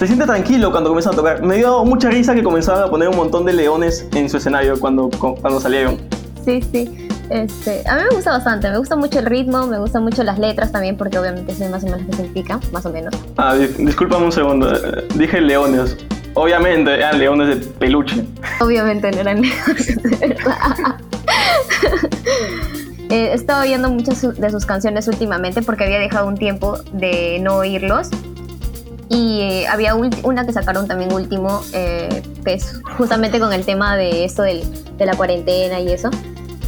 Se 0.01 0.07
siente 0.07 0.25
tranquilo 0.25 0.71
cuando 0.71 0.89
comienzan 0.89 1.13
a 1.13 1.17
tocar. 1.17 1.43
Me 1.43 1.57
dio 1.59 1.85
mucha 1.85 2.09
risa 2.09 2.35
que 2.35 2.43
comenzaban 2.43 2.83
a 2.85 2.87
poner 2.89 3.11
un 3.11 3.17
montón 3.17 3.45
de 3.45 3.53
leones 3.53 4.09
en 4.15 4.31
su 4.31 4.39
escenario 4.39 4.81
cuando, 4.81 5.11
cuando 5.19 5.61
salieron. 5.61 5.99
sí, 6.43 6.63
sí. 6.73 7.07
Este, 7.29 7.87
a 7.87 7.97
mí 7.97 8.03
me 8.09 8.17
gusta 8.17 8.33
bastante, 8.33 8.71
me 8.71 8.79
gusta 8.79 8.97
mucho 8.97 9.19
el 9.19 9.27
ritmo, 9.27 9.67
me 9.67 9.79
gustan 9.79 10.03
mucho 10.03 10.25
las 10.25 10.37
letras 10.39 10.73
también, 10.73 10.97
porque 10.97 11.17
obviamente 11.19 11.55
sé 11.55 11.69
más 11.69 11.85
o 11.85 11.87
menos 11.87 12.01
qué 12.07 12.17
significa, 12.17 12.59
más 12.73 12.85
o 12.87 12.91
menos. 12.91 13.15
Ah, 13.37 13.55
di- 13.55 13.69
discúlpame 13.85 14.25
un 14.25 14.33
segundo. 14.33 14.73
Dije 15.15 15.39
leones. 15.41 15.97
Obviamente 16.35 16.95
eran 16.95 17.19
leones 17.19 17.49
de 17.49 17.57
peluche. 17.67 18.25
Obviamente 18.61 19.11
no 19.13 19.19
eran 19.21 19.43
leones, 19.43 20.03
de 20.03 20.17
verdad. 20.17 20.97
Eh, 23.13 23.31
he 23.33 23.35
estado 23.35 23.63
oyendo 23.63 23.91
muchas 23.91 24.23
de 24.41 24.51
sus 24.51 24.65
canciones 24.65 25.09
últimamente 25.09 25.63
porque 25.63 25.83
había 25.83 25.99
dejado 25.99 26.29
un 26.29 26.37
tiempo 26.37 26.79
de 26.93 27.41
no 27.43 27.57
oírlos. 27.57 28.09
Y 29.13 29.41
eh, 29.41 29.67
había 29.69 29.95
una 29.97 30.47
que 30.47 30.53
sacaron 30.53 30.87
también 30.87 31.13
último, 31.13 31.63
eh, 31.73 32.23
que 32.45 32.55
es 32.55 32.81
justamente 32.97 33.41
con 33.41 33.53
el 33.53 33.65
tema 33.65 33.97
de 33.97 34.25
esto 34.25 34.43
del- 34.43 34.63
de 34.97 35.05
la 35.05 35.15
cuarentena 35.17 35.81
y 35.81 35.91
eso, 35.91 36.11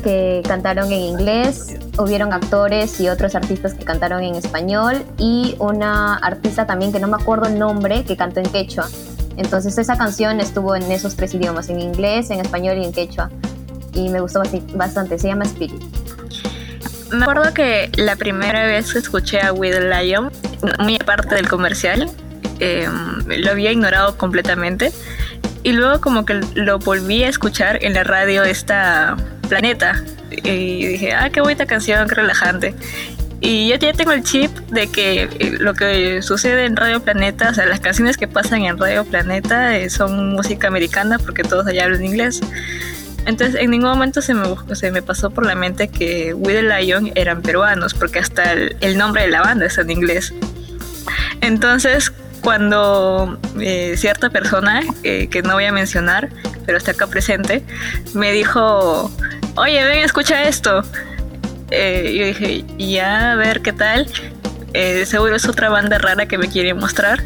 que 0.02 0.42
cantaron 0.46 0.92
en 0.92 1.00
inglés 1.00 1.76
hubieron 1.98 2.32
actores 2.32 2.98
y 3.00 3.08
otros 3.08 3.36
artistas 3.36 3.74
que 3.74 3.84
cantaron 3.84 4.24
en 4.24 4.34
español 4.34 5.04
y 5.18 5.54
una 5.60 6.16
artista 6.16 6.66
también 6.66 6.90
que 6.92 6.98
no 6.98 7.06
me 7.06 7.14
acuerdo 7.14 7.46
el 7.46 7.58
nombre 7.58 8.02
que 8.02 8.16
cantó 8.16 8.40
en 8.40 8.46
quechua. 8.50 8.88
Entonces 9.36 9.78
esa 9.78 9.96
canción 9.96 10.40
estuvo 10.40 10.74
en 10.74 10.90
esos 10.90 11.14
tres 11.14 11.34
idiomas, 11.34 11.68
en 11.68 11.78
inglés, 11.80 12.30
en 12.30 12.40
español 12.40 12.78
y 12.78 12.84
en 12.84 12.92
quechua. 12.92 13.30
Y 13.94 14.08
me 14.08 14.20
gustó 14.20 14.42
bastante, 14.74 15.16
se 15.18 15.28
llama 15.28 15.44
Spirit. 15.44 15.80
Me 17.12 17.22
acuerdo 17.24 17.52
que 17.54 17.90
la 17.94 18.16
primera 18.16 18.64
vez 18.66 18.92
que 18.92 18.98
escuché 18.98 19.40
a 19.40 19.52
With 19.52 19.74
Lion, 19.78 20.32
muy 20.80 20.96
aparte 20.96 21.34
del 21.34 21.48
comercial, 21.48 22.10
eh, 22.62 22.88
lo 23.26 23.50
había 23.50 23.72
ignorado 23.72 24.16
completamente. 24.16 24.92
Y 25.64 25.72
luego 25.72 26.00
como 26.00 26.24
que 26.24 26.40
lo 26.54 26.78
volví 26.78 27.22
a 27.24 27.28
escuchar 27.28 27.78
en 27.82 27.94
la 27.94 28.04
radio 28.04 28.42
esta 28.42 29.16
Planeta. 29.48 30.02
Y 30.30 30.86
dije, 30.86 31.12
ah, 31.12 31.28
qué 31.30 31.40
bonita 31.40 31.66
canción, 31.66 32.08
qué 32.08 32.14
relajante. 32.14 32.74
Y 33.40 33.68
yo 33.68 33.76
ya 33.76 33.92
tengo 33.92 34.12
el 34.12 34.22
chip 34.22 34.50
de 34.70 34.86
que 34.86 35.24
eh, 35.24 35.56
lo 35.58 35.74
que 35.74 36.22
sucede 36.22 36.64
en 36.64 36.76
Radio 36.76 37.00
Planeta, 37.00 37.50
o 37.50 37.54
sea, 37.54 37.66
las 37.66 37.80
canciones 37.80 38.16
que 38.16 38.28
pasan 38.28 38.62
en 38.62 38.78
Radio 38.78 39.04
Planeta 39.04 39.76
eh, 39.76 39.90
son 39.90 40.30
música 40.32 40.68
americana 40.68 41.18
porque 41.18 41.42
todos 41.42 41.66
allá 41.66 41.84
hablan 41.84 42.04
inglés. 42.04 42.40
Entonces, 43.26 43.60
en 43.60 43.70
ningún 43.70 43.90
momento 43.90 44.22
se 44.22 44.34
me, 44.34 44.44
se 44.74 44.90
me 44.90 45.02
pasó 45.02 45.30
por 45.30 45.44
la 45.44 45.54
mente 45.54 45.88
que 45.88 46.34
We 46.34 46.54
the 46.54 46.62
Lion 46.62 47.10
eran 47.14 47.42
peruanos, 47.42 47.94
porque 47.94 48.20
hasta 48.20 48.52
el, 48.52 48.76
el 48.80 48.96
nombre 48.96 49.22
de 49.22 49.28
la 49.28 49.42
banda 49.42 49.66
está 49.66 49.82
en 49.82 49.90
inglés. 49.90 50.32
Entonces, 51.40 52.12
cuando 52.42 53.38
eh, 53.60 53.94
cierta 53.96 54.30
persona, 54.30 54.82
eh, 55.04 55.28
que 55.28 55.42
no 55.42 55.54
voy 55.54 55.64
a 55.64 55.72
mencionar, 55.72 56.28
pero 56.66 56.76
está 56.78 56.90
acá 56.90 57.06
presente, 57.06 57.62
me 58.14 58.32
dijo, 58.32 59.10
oye, 59.54 59.84
ven, 59.84 59.98
escucha 60.00 60.42
esto. 60.44 60.82
Eh, 61.70 62.14
yo 62.18 62.26
dije, 62.26 62.64
ya, 62.78 63.32
a 63.32 63.34
ver 63.36 63.62
qué 63.62 63.72
tal. 63.72 64.06
Seguro 65.04 65.36
es 65.36 65.46
otra 65.48 65.68
banda 65.68 65.98
rara 65.98 66.26
que 66.26 66.38
me 66.38 66.48
quiere 66.48 66.74
mostrar. 66.74 67.22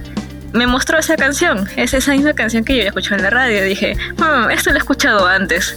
Me 0.52 0.66
mostró 0.66 0.98
esa 0.98 1.16
canción, 1.16 1.68
es 1.76 1.94
esa 1.94 2.12
misma 2.12 2.32
canción 2.34 2.64
que 2.64 2.74
yo 2.74 2.80
había 2.80 2.88
escuchado 2.88 3.16
en 3.16 3.22
la 3.22 3.30
radio. 3.30 3.62
Dije, 3.62 3.96
"Hmm, 4.16 4.50
esto 4.50 4.70
lo 4.70 4.76
he 4.76 4.78
escuchado 4.78 5.26
antes. 5.26 5.76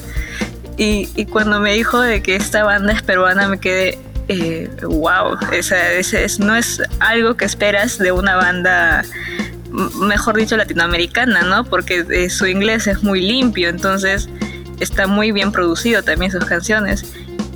Y, 0.77 1.10
y 1.15 1.25
cuando 1.25 1.60
me 1.60 1.74
dijo 1.74 2.00
de 2.01 2.22
que 2.22 2.36
esta 2.36 2.63
banda 2.63 2.93
es 2.93 3.01
peruana, 3.01 3.48
me 3.48 3.60
quedé, 3.60 3.98
eh, 4.29 4.69
wow, 4.83 5.38
esa, 5.51 5.91
es, 5.91 6.39
no 6.39 6.55
es 6.55 6.81
algo 7.00 7.36
que 7.36 7.45
esperas 7.45 7.98
de 7.98 8.12
una 8.12 8.36
banda, 8.38 9.03
mejor 10.00 10.38
dicho, 10.38 10.55
latinoamericana, 10.55 11.41
¿no? 11.41 11.65
Porque 11.65 12.05
eh, 12.09 12.29
su 12.29 12.45
inglés 12.48 12.88
es 12.88 13.03
muy 13.03 13.21
limpio, 13.21 13.69
entonces 13.69 14.29
está 14.79 15.07
muy 15.07 15.31
bien 15.31 15.51
producido 15.51 16.03
también 16.03 16.31
sus 16.31 16.45
canciones. 16.45 17.05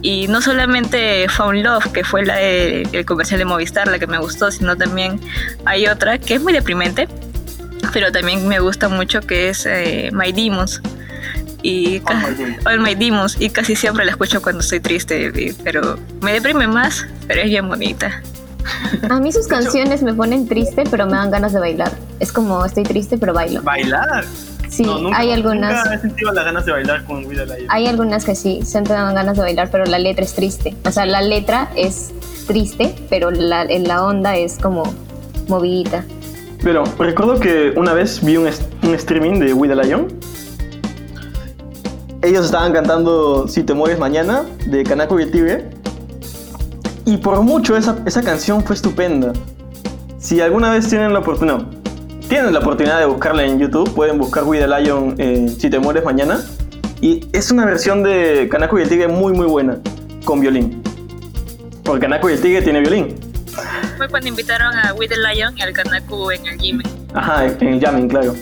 Y 0.02 0.28
no 0.28 0.42
solamente 0.42 1.28
Found 1.30 1.64
Love, 1.64 1.94
que 1.94 2.04
fue 2.04 2.26
la 2.26 2.36
de- 2.36 2.88
el 2.92 3.06
comercial 3.06 3.40
de 3.40 3.46
Movistar, 3.46 3.88
la 3.88 4.00
que 4.00 4.08
me 4.08 4.18
gustó, 4.18 4.52
sino 4.52 4.76
también 4.76 5.22
hay 5.66 5.88
otra 5.88 6.18
que 6.18 6.34
es 6.36 6.42
muy 6.42 6.52
deprimente, 6.52 7.08
pero 7.94 8.12
también 8.12 8.46
me 8.48 8.60
gusta 8.60 8.90
mucho, 8.90 9.22
que 9.22 9.50
es 9.50 9.66
eh, 9.66 10.10
My 10.12 10.32
Demons. 10.34 10.82
Y 11.64 12.02
All 12.66 12.80
My 12.82 12.94
Demons, 12.94 13.38
y 13.40 13.50
casi 13.50 13.76
siempre 13.76 14.06
la 14.06 14.12
escucho 14.12 14.42
cuando 14.42 14.62
estoy 14.62 14.80
triste, 14.82 15.56
pero 15.64 15.98
me 16.22 16.34
deprime 16.34 16.68
más, 16.68 17.06
pero 17.28 17.42
es 17.42 17.48
bien 17.48 17.68
bonita. 17.68 18.22
A 19.10 19.20
mí 19.20 19.32
sus 19.32 19.48
canciones 19.48 20.04
me 20.04 20.14
ponen 20.14 20.48
triste, 20.48 20.84
pero 20.90 21.06
me 21.06 21.14
dan 21.14 21.32
ganas 21.32 21.54
de 21.54 21.60
bailar. 21.60 21.92
Es 22.20 22.32
como 22.32 22.64
estoy 22.66 22.84
triste, 22.84 23.18
pero 23.18 23.34
bailo. 23.34 23.62
¿Bailar? 23.62 24.24
Sí, 24.70 24.84
No, 24.84 24.98
nunca- 25.00 25.18
hay 25.20 25.32
algunas. 25.32 25.76
Nunca 25.84 25.96
he 25.96 26.00
sentido 26.00 26.32
las 26.32 26.46
ganas 26.46 26.66
de 26.66 26.72
bailar 26.72 27.04
con 27.06 27.22
Lion. 27.46 27.50
Hay 27.70 27.88
algunas 27.88 28.26
que 28.26 28.36
sí, 28.36 28.62
siempre 28.64 28.94
me 28.94 29.00
dan 29.02 29.16
ganas 29.16 29.36
de 29.38 29.44
bailar, 29.44 29.70
pero 29.72 29.86
la 29.86 30.00
letra 30.00 30.24
es 30.26 30.34
triste. 30.34 30.76
O 30.86 30.92
sea, 30.92 31.06
la 31.06 31.22
letra 31.22 31.70
es 31.76 32.12
triste, 32.48 32.96
pero 33.10 33.30
la, 33.32 33.64
en 33.64 33.88
la 33.88 34.04
onda 34.04 34.36
es 34.36 34.58
como 34.58 34.84
movidita. 35.48 36.04
Pero 36.64 36.84
recuerdo 36.98 37.40
que 37.40 37.74
una 37.76 37.94
vez 37.94 38.24
vi 38.24 38.38
un, 38.38 38.50
un 38.84 38.96
streaming 38.96 39.40
de 39.40 39.54
the 39.54 39.76
Lion. 39.76 40.08
Ellos 42.24 42.46
estaban 42.46 42.72
cantando 42.72 43.50
Si 43.50 43.64
te 43.64 43.74
mueres 43.74 44.00
mañana 44.00 44.46
de 44.66 44.84
Kanako 44.84 45.20
y 45.20 45.24
el 45.24 45.32
Tigre. 45.32 45.70
Y 47.06 47.18
por 47.18 47.42
mucho 47.42 47.76
esa, 47.76 47.98
esa 48.06 48.24
canción 48.24 48.64
fue 48.64 48.76
estupenda. 48.76 49.34
Si 50.20 50.40
alguna 50.40 50.72
vez 50.72 50.88
tienen 50.88 51.12
la 51.12 51.20
oportunidad, 51.20 51.66
tienen 52.30 52.54
la 52.54 52.60
oportunidad 52.60 53.00
de 53.00 53.06
buscarla 53.08 53.44
en 53.44 53.60
YouTube, 53.60 53.94
pueden 53.94 54.18
buscar 54.18 54.46
With 54.46 54.62
the 54.62 54.68
Lion 54.68 55.16
eh, 55.18 55.54
Si 55.60 55.70
te 55.70 55.80
mueres 55.80 56.06
mañana. 56.06 56.40
Y 57.02 57.28
es 57.34 57.52
una 57.52 57.66
versión 57.66 58.04
de 58.04 58.48
Kanako 58.50 58.80
y 58.80 58.84
el 58.84 58.90
Tigre 58.90 59.10
muy 59.10 59.34
muy 59.34 59.46
buena, 59.46 59.80
con 60.24 60.40
violín. 60.40 60.82
Porque 61.84 62.04
Kanako 62.04 62.30
y 62.30 62.34
el 62.34 62.42
Tigre 62.42 62.62
tiene 62.62 62.80
violín. 62.80 63.16
Fue 63.98 64.08
cuando 64.08 64.30
invitaron 64.30 64.74
a 64.74 64.94
With 64.94 65.10
the 65.10 65.18
Lion 65.18 65.58
y 65.58 65.62
al 65.62 65.74
Kanaku 65.74 66.32
en 66.32 66.48
el 66.48 66.58
gym. 66.58 66.82
Ajá, 67.14 67.46
en 67.46 67.68
el 67.68 67.82
jamming, 67.82 68.08
claro. 68.08 68.34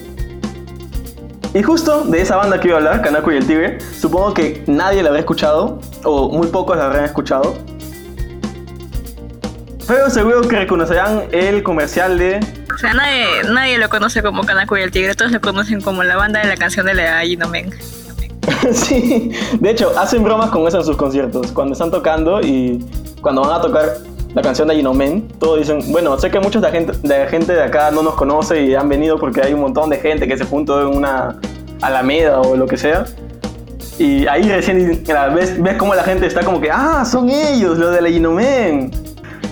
Y 1.53 1.63
justo 1.63 2.05
de 2.05 2.21
esa 2.21 2.37
banda 2.37 2.59
que 2.59 2.69
iba 2.69 2.77
a 2.77 2.79
hablar, 2.79 3.01
Kanako 3.01 3.33
y 3.33 3.35
el 3.35 3.45
Tigre, 3.45 3.79
supongo 3.81 4.33
que 4.33 4.63
nadie 4.67 5.03
la 5.03 5.09
habrá 5.09 5.19
escuchado, 5.19 5.79
o 6.05 6.29
muy 6.29 6.47
pocos 6.47 6.77
la 6.77 6.85
habrán 6.85 7.03
escuchado. 7.03 7.55
Pero 9.85 10.09
seguro 10.09 10.41
que 10.41 10.55
reconocerán 10.55 11.23
el 11.33 11.61
comercial 11.63 12.17
de... 12.17 12.39
O 12.73 12.77
sea, 12.77 12.93
nadie, 12.93 13.25
nadie 13.51 13.77
lo 13.77 13.89
conoce 13.89 14.23
como 14.23 14.45
Kanaku 14.45 14.77
y 14.77 14.81
el 14.81 14.91
Tigre, 14.91 15.13
todos 15.13 15.33
lo 15.33 15.41
conocen 15.41 15.81
como 15.81 16.03
la 16.03 16.15
banda 16.15 16.39
de 16.39 16.47
la 16.47 16.55
canción 16.55 16.85
de 16.85 16.93
la 16.93 17.19
Gino 17.21 17.49
Men. 17.49 17.71
sí, 18.71 19.31
de 19.59 19.69
hecho, 19.69 19.91
hacen 19.99 20.23
bromas 20.23 20.51
con 20.51 20.65
eso 20.67 20.77
en 20.77 20.85
sus 20.85 20.95
conciertos, 20.95 21.51
cuando 21.51 21.73
están 21.73 21.91
tocando 21.91 22.39
y 22.41 22.79
cuando 23.21 23.41
van 23.41 23.59
a 23.59 23.61
tocar 23.61 23.97
la 24.33 24.41
canción 24.41 24.67
de 24.67 24.75
Ginomen, 24.75 25.27
todos 25.39 25.59
dicen, 25.59 25.79
bueno, 25.91 26.17
sé 26.17 26.31
que 26.31 26.39
muchos 26.39 26.61
de 26.61 26.67
la, 26.69 26.73
gente, 26.73 26.93
de 27.01 27.19
la 27.19 27.27
gente 27.27 27.53
de 27.53 27.63
acá 27.63 27.91
no 27.91 28.01
nos 28.01 28.15
conoce 28.15 28.65
y 28.65 28.75
han 28.75 28.87
venido 28.87 29.17
porque 29.17 29.41
hay 29.41 29.53
un 29.53 29.61
montón 29.61 29.89
de 29.89 29.97
gente 29.97 30.27
que 30.27 30.37
se 30.37 30.45
juntó 30.45 30.81
en 30.81 30.97
una 30.97 31.37
alameda 31.81 32.39
o 32.39 32.55
lo 32.55 32.65
que 32.65 32.77
sea. 32.77 33.05
Y 33.99 34.25
ahí 34.27 34.43
recién 34.49 35.03
ves, 35.35 35.61
ves 35.61 35.75
cómo 35.77 35.93
la 35.93 36.03
gente 36.03 36.25
está 36.25 36.43
como 36.43 36.61
que, 36.61 36.71
ah, 36.71 37.03
son 37.05 37.29
ellos, 37.29 37.77
los 37.77 37.93
de 37.93 38.01
la 38.01 38.09
Ginomen. 38.09 38.91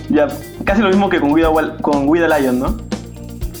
Ya, 0.08 0.28
casi 0.64 0.80
lo 0.80 0.88
mismo 0.88 1.08
que 1.08 1.20
con 1.20 1.32
We 1.32 1.42
the, 1.42 1.82
con 1.82 2.08
We 2.08 2.18
the 2.18 2.28
Lion, 2.28 2.58
¿no? 2.58 2.76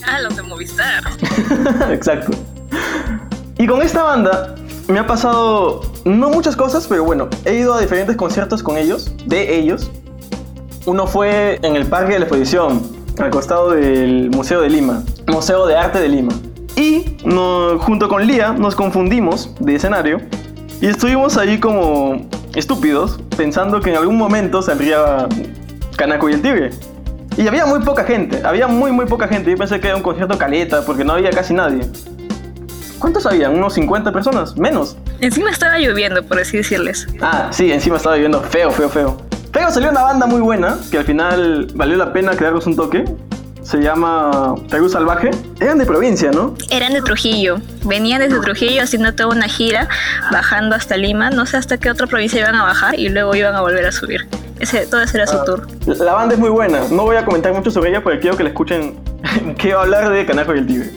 Ah, 0.06 0.20
los 0.20 0.34
de 0.34 0.42
Movistar. 0.42 1.04
Exacto. 1.90 2.36
Y 3.58 3.66
con 3.66 3.82
esta 3.82 4.02
banda 4.02 4.54
me 4.88 4.98
ha 4.98 5.06
pasado 5.06 5.82
no 6.04 6.30
muchas 6.30 6.56
cosas, 6.56 6.86
pero 6.88 7.04
bueno, 7.04 7.28
he 7.44 7.56
ido 7.56 7.74
a 7.74 7.80
diferentes 7.80 8.16
conciertos 8.16 8.62
con 8.62 8.78
ellos, 8.78 9.12
de 9.26 9.58
ellos. 9.58 9.90
Uno 10.86 11.06
fue 11.06 11.58
en 11.62 11.76
el 11.76 11.86
Parque 11.86 12.14
de 12.14 12.20
la 12.20 12.24
Exposición, 12.24 12.82
al 13.18 13.30
costado 13.30 13.70
del 13.70 14.30
Museo 14.30 14.60
de 14.62 14.70
Lima, 14.70 15.02
Museo 15.28 15.66
de 15.66 15.76
Arte 15.76 16.00
de 16.00 16.08
Lima. 16.08 16.32
Y 16.76 17.16
no- 17.24 17.78
junto 17.78 18.08
con 18.08 18.26
Lía 18.26 18.52
nos 18.52 18.74
confundimos 18.74 19.54
de 19.60 19.74
escenario 19.74 20.20
y 20.80 20.86
estuvimos 20.86 21.36
ahí 21.36 21.58
como 21.58 22.26
estúpidos, 22.54 23.20
pensando 23.36 23.80
que 23.80 23.90
en 23.90 23.96
algún 23.96 24.16
momento 24.16 24.62
saldría 24.62 25.28
Kanako 25.96 26.30
y 26.30 26.32
el 26.34 26.42
Tigre. 26.42 26.70
Y 27.36 27.46
había 27.46 27.66
muy 27.66 27.80
poca 27.80 28.04
gente, 28.04 28.40
había 28.44 28.66
muy 28.66 28.90
muy 28.90 29.06
poca 29.06 29.28
gente. 29.28 29.50
Yo 29.50 29.56
pensé 29.56 29.78
que 29.80 29.88
era 29.88 29.96
un 29.96 30.02
concierto 30.02 30.36
caleta 30.38 30.82
porque 30.84 31.04
no 31.04 31.12
había 31.12 31.30
casi 31.30 31.52
nadie. 31.54 31.82
¿Cuántos 32.98 33.24
habían? 33.26 33.54
¿Unos 33.54 33.74
50 33.74 34.12
personas? 34.12 34.56
Menos. 34.56 34.96
Encima 35.20 35.50
estaba 35.50 35.78
lloviendo, 35.78 36.22
por 36.22 36.38
así 36.38 36.56
decirles. 36.58 37.06
Ah, 37.20 37.48
sí, 37.50 37.70
encima 37.72 37.96
estaba 37.96 38.14
viviendo 38.16 38.40
feo, 38.42 38.70
feo, 38.70 38.88
feo. 38.90 39.16
Pero 39.60 39.72
salió 39.72 39.90
una 39.90 40.02
banda 40.02 40.24
muy 40.26 40.40
buena 40.40 40.78
que 40.90 40.96
al 40.96 41.04
final 41.04 41.66
valió 41.74 41.94
la 41.98 42.14
pena 42.14 42.34
quedarnos 42.34 42.66
un 42.66 42.76
toque. 42.76 43.04
Se 43.62 43.76
llama 43.78 44.54
Perú 44.70 44.88
Salvaje. 44.88 45.30
Eran 45.60 45.76
de 45.76 45.84
provincia, 45.84 46.30
¿no? 46.30 46.54
Eran 46.70 46.94
de 46.94 47.02
Trujillo, 47.02 47.58
venían 47.84 48.22
desde 48.22 48.40
Trujillo 48.40 48.82
haciendo 48.82 49.14
toda 49.14 49.28
una 49.36 49.48
gira, 49.48 49.86
bajando 50.32 50.74
hasta 50.76 50.96
Lima, 50.96 51.28
no 51.28 51.44
sé 51.44 51.58
hasta 51.58 51.76
qué 51.76 51.90
otra 51.90 52.06
provincia 52.06 52.40
iban 52.40 52.54
a 52.54 52.62
bajar 52.62 52.98
y 52.98 53.10
luego 53.10 53.34
iban 53.36 53.54
a 53.54 53.60
volver 53.60 53.84
a 53.84 53.92
subir. 53.92 54.26
Ese, 54.60 54.86
todo 54.86 55.02
ese 55.02 55.18
era 55.18 55.26
su 55.26 55.44
tour. 55.44 55.66
La 55.86 56.14
banda 56.14 56.34
es 56.34 56.40
muy 56.40 56.48
buena. 56.48 56.80
No 56.90 57.02
voy 57.02 57.16
a 57.16 57.24
comentar 57.26 57.52
mucho 57.52 57.70
sobre 57.70 57.90
ella 57.90 58.02
porque 58.02 58.18
quiero 58.18 58.38
que 58.38 58.44
la 58.44 58.48
escuchen. 58.48 58.94
quiero 59.58 59.80
hablar 59.80 60.08
de 60.10 60.24
Canaco 60.24 60.54
y 60.54 60.58
el 60.58 60.66
Tigre. 60.66 60.90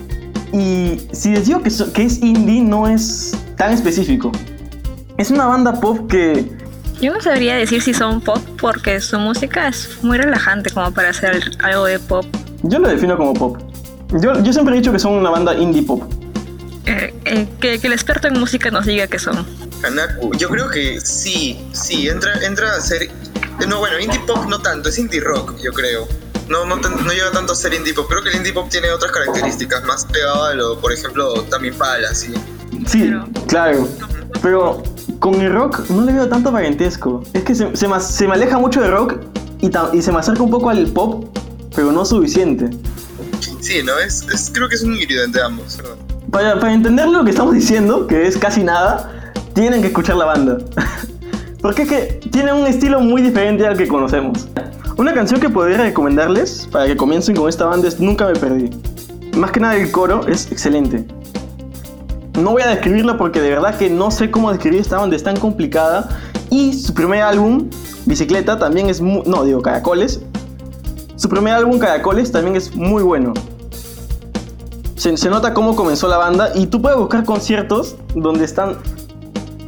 Y 0.53 1.01
si 1.11 1.31
les 1.33 1.47
digo 1.47 1.61
que, 1.61 1.69
so- 1.69 1.91
que 1.91 2.03
es 2.03 2.21
indie, 2.21 2.61
no 2.61 2.87
es 2.87 3.37
tan 3.57 3.73
específico. 3.73 4.31
Es 5.17 5.31
una 5.31 5.47
banda 5.47 5.73
pop 5.81 6.09
que 6.09 6.49
Yo 7.03 7.11
no 7.11 7.19
sabría 7.19 7.55
decir 7.57 7.81
si 7.81 7.93
son 7.93 8.21
pop 8.21 8.37
porque 8.61 9.01
su 9.01 9.19
música 9.19 9.67
es 9.67 10.01
muy 10.03 10.17
relajante 10.17 10.69
como 10.69 10.93
para 10.93 11.09
hacer 11.09 11.51
algo 11.61 11.83
de 11.83 11.99
pop. 11.99 12.25
yo 12.61 12.79
lo 12.79 12.87
defino 12.87 13.17
como 13.17 13.33
pop. 13.33 13.57
Yo, 14.21 14.41
yo 14.41 14.53
siempre 14.53 14.73
he 14.73 14.77
dicho 14.77 14.93
que 14.93 14.99
son 14.99 15.11
una 15.15 15.29
banda 15.29 15.53
indie 15.53 15.83
pop. 15.83 16.01
Eh, 16.85 17.13
eh, 17.25 17.47
que, 17.59 17.77
que 17.79 17.87
el 17.87 17.91
experto 17.93 18.29
en 18.29 18.39
música 18.39 18.71
nos 18.71 18.85
diga 18.85 19.07
que 19.07 19.19
son. 19.19 19.45
Kanaku, 19.81 20.33
yo 20.37 20.47
creo 20.47 20.69
que 20.69 21.01
sí, 21.01 21.61
sí, 21.73 22.07
entra, 22.07 22.35
entra 22.41 22.73
a 22.73 22.79
ser. 22.79 23.09
No, 23.67 23.79
bueno, 23.79 23.99
indie 23.99 24.21
pop 24.21 24.45
no 24.47 24.61
tanto, 24.61 24.87
es 24.87 24.97
indie 24.97 25.19
rock, 25.19 25.57
yo 25.61 25.73
creo. 25.73 26.07
No, 26.47 26.63
no, 26.65 26.77
no 26.77 27.11
llega 27.11 27.31
tanto 27.31 27.51
a 27.51 27.55
ser 27.57 27.73
indie 27.73 27.93
pop. 27.93 28.07
Creo 28.07 28.23
que 28.23 28.29
el 28.29 28.35
indie 28.37 28.53
pop 28.53 28.69
tiene 28.69 28.89
otras 28.91 29.11
características, 29.11 29.83
más 29.83 30.05
pegado 30.05 30.45
a 30.45 30.53
lo, 30.53 30.79
por 30.79 30.93
ejemplo, 30.93 31.33
también 31.49 31.75
Pala, 31.75 32.15
sí. 32.15 32.33
Sí, 32.87 32.99
Pero- 33.09 33.27
claro. 33.47 33.89
Pero 34.41 34.83
con 35.23 35.35
el 35.39 35.53
rock 35.53 35.89
no 35.89 36.01
le 36.01 36.11
veo 36.11 36.27
tanto 36.27 36.51
parentesco. 36.51 37.23
Es 37.31 37.43
que 37.43 37.55
se, 37.55 37.73
se, 37.77 37.87
me, 37.87 37.97
se 38.01 38.27
me 38.27 38.33
aleja 38.33 38.57
mucho 38.57 38.81
del 38.81 38.91
rock 38.91 39.15
y, 39.61 39.69
ta- 39.69 39.89
y 39.93 40.01
se 40.01 40.11
me 40.11 40.19
acerca 40.19 40.43
un 40.43 40.49
poco 40.51 40.69
al 40.69 40.85
pop, 40.87 41.25
pero 41.73 41.93
no 41.93 42.03
suficiente. 42.03 42.69
Sí, 43.61 43.75
¿no? 43.85 43.97
Es, 44.05 44.27
es- 44.33 44.51
creo 44.53 44.67
que 44.67 44.75
es 44.75 44.83
un 44.83 44.93
híbrido 44.97 45.23
entre 45.23 45.41
ambos. 45.41 45.79
Para, 46.29 46.59
para 46.59 46.73
entender 46.73 47.07
lo 47.07 47.23
que 47.23 47.29
estamos 47.29 47.53
diciendo, 47.53 48.05
que 48.05 48.27
es 48.27 48.37
casi 48.37 48.63
nada, 48.65 49.31
tienen 49.53 49.79
que 49.81 49.87
escuchar 49.87 50.17
la 50.17 50.25
banda. 50.25 50.57
Porque 51.61 51.83
es 51.83 51.87
que 51.89 52.19
tienen 52.29 52.55
un 52.55 52.67
estilo 52.67 52.99
muy 52.99 53.21
diferente 53.21 53.65
al 53.65 53.77
que 53.77 53.87
conocemos. 53.87 54.49
Una 54.97 55.13
canción 55.13 55.39
que 55.39 55.49
podría 55.49 55.77
recomendarles 55.77 56.67
para 56.69 56.85
que 56.87 56.97
comiencen 56.97 57.33
con 57.37 57.47
esta 57.47 57.65
banda 57.65 57.87
es 57.87 57.97
Nunca 58.01 58.27
me 58.27 58.33
perdí. 58.33 58.69
Más 59.37 59.51
que 59.51 59.61
nada 59.61 59.77
el 59.77 59.89
coro 59.89 60.27
es 60.27 60.51
excelente. 60.51 61.05
No 62.43 62.51
voy 62.51 62.61
a 62.61 62.67
describirla 62.67 63.17
porque 63.17 63.39
de 63.39 63.51
verdad 63.51 63.77
que 63.77 63.89
no 63.89 64.11
sé 64.11 64.29
cómo 64.29 64.51
describir 64.51 64.81
esta 64.81 64.97
banda, 64.97 65.15
es 65.15 65.23
tan 65.23 65.39
complicada. 65.39 66.09
Y 66.49 66.73
su 66.73 66.93
primer 66.93 67.21
álbum, 67.21 67.69
Bicicleta, 68.05 68.59
también 68.59 68.89
es 68.89 68.99
muy... 68.99 69.23
No, 69.25 69.45
digo, 69.45 69.61
Caracoles. 69.61 70.19
Su 71.15 71.29
primer 71.29 71.53
álbum, 71.53 71.79
Caracoles, 71.79 72.33
también 72.33 72.57
es 72.57 72.75
muy 72.75 73.01
bueno. 73.01 73.33
Se, 74.97 75.29
nota 75.29 75.53
cómo 75.53 75.73
comenzó 75.77 76.09
la 76.09 76.17
banda 76.17 76.51
y 76.53 76.67
tú 76.67 76.81
puedes 76.81 76.97
buscar 76.97 77.23
conciertos 77.23 77.95
donde 78.13 78.43
están 78.43 78.75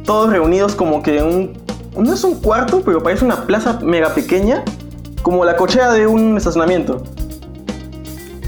todos 0.04 0.28
reunidos 0.28 0.74
como 0.74 1.02
que 1.02 1.18
en 1.18 1.24
un... 1.24 1.52
No 1.96 2.12
es 2.12 2.24
un 2.24 2.34
cuarto, 2.34 2.82
pero 2.84 3.02
parece 3.02 3.24
una 3.24 3.46
plaza 3.46 3.80
mega 3.82 4.12
pequeña, 4.12 4.62
como 5.22 5.46
la 5.46 5.56
cochera 5.56 5.94
de 5.94 6.06
un 6.06 6.36
estacionamiento. 6.36 7.02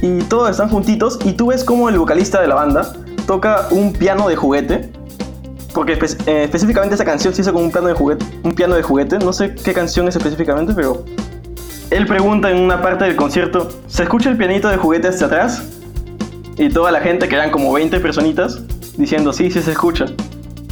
Y 0.03 0.19
todos 0.25 0.51
están 0.51 0.69
juntitos 0.69 1.19
y 1.25 1.33
tú 1.33 1.47
ves 1.47 1.65
como 1.65 1.89
el 1.89 1.99
vocalista 1.99 2.43
de 2.43 2.49
la 2.49 2.57
banda 2.57 2.93
toca 3.29 3.69
un 3.71 3.93
piano 3.93 4.27
de 4.27 4.35
juguete. 4.35 4.91
Porque 5.75 5.93
eh, 5.93 6.43
específicamente 6.45 6.95
esa 6.95 7.05
canción 7.05 7.35
se 7.35 7.43
hizo 7.43 7.53
con 7.53 7.63
un 7.63 7.71
piano 7.71 7.87
de 7.87 7.95
juguete. 7.95 8.25
Un 8.43 8.55
piano 8.55 8.75
de 8.75 8.83
juguete. 8.83 9.19
No 9.19 9.33
sé 9.33 9.55
qué 9.55 9.75
canción 9.75 10.09
es 10.09 10.17
específicamente, 10.17 10.73
pero 10.75 11.05
él 11.91 12.07
pregunta 12.07 12.51
en 12.51 12.57
una 12.57 12.81
parte 12.81 13.05
del 13.05 13.17
concierto, 13.17 13.69
¿se 13.87 14.03
escucha 14.03 14.31
el 14.31 14.39
pianito 14.39 14.69
de 14.69 14.79
juguete 14.79 15.09
hacia 15.09 15.27
atrás? 15.27 15.63
Y 16.57 16.71
toda 16.71 16.91
la 16.91 17.01
gente, 17.01 17.29
que 17.29 17.35
eran 17.35 17.51
como 17.51 17.73
20 17.73 18.01
personitas, 18.01 18.63
diciendo, 18.97 19.33
sí, 19.33 19.51
sí 19.51 19.61
se 19.61 19.73
escucha. 19.73 20.07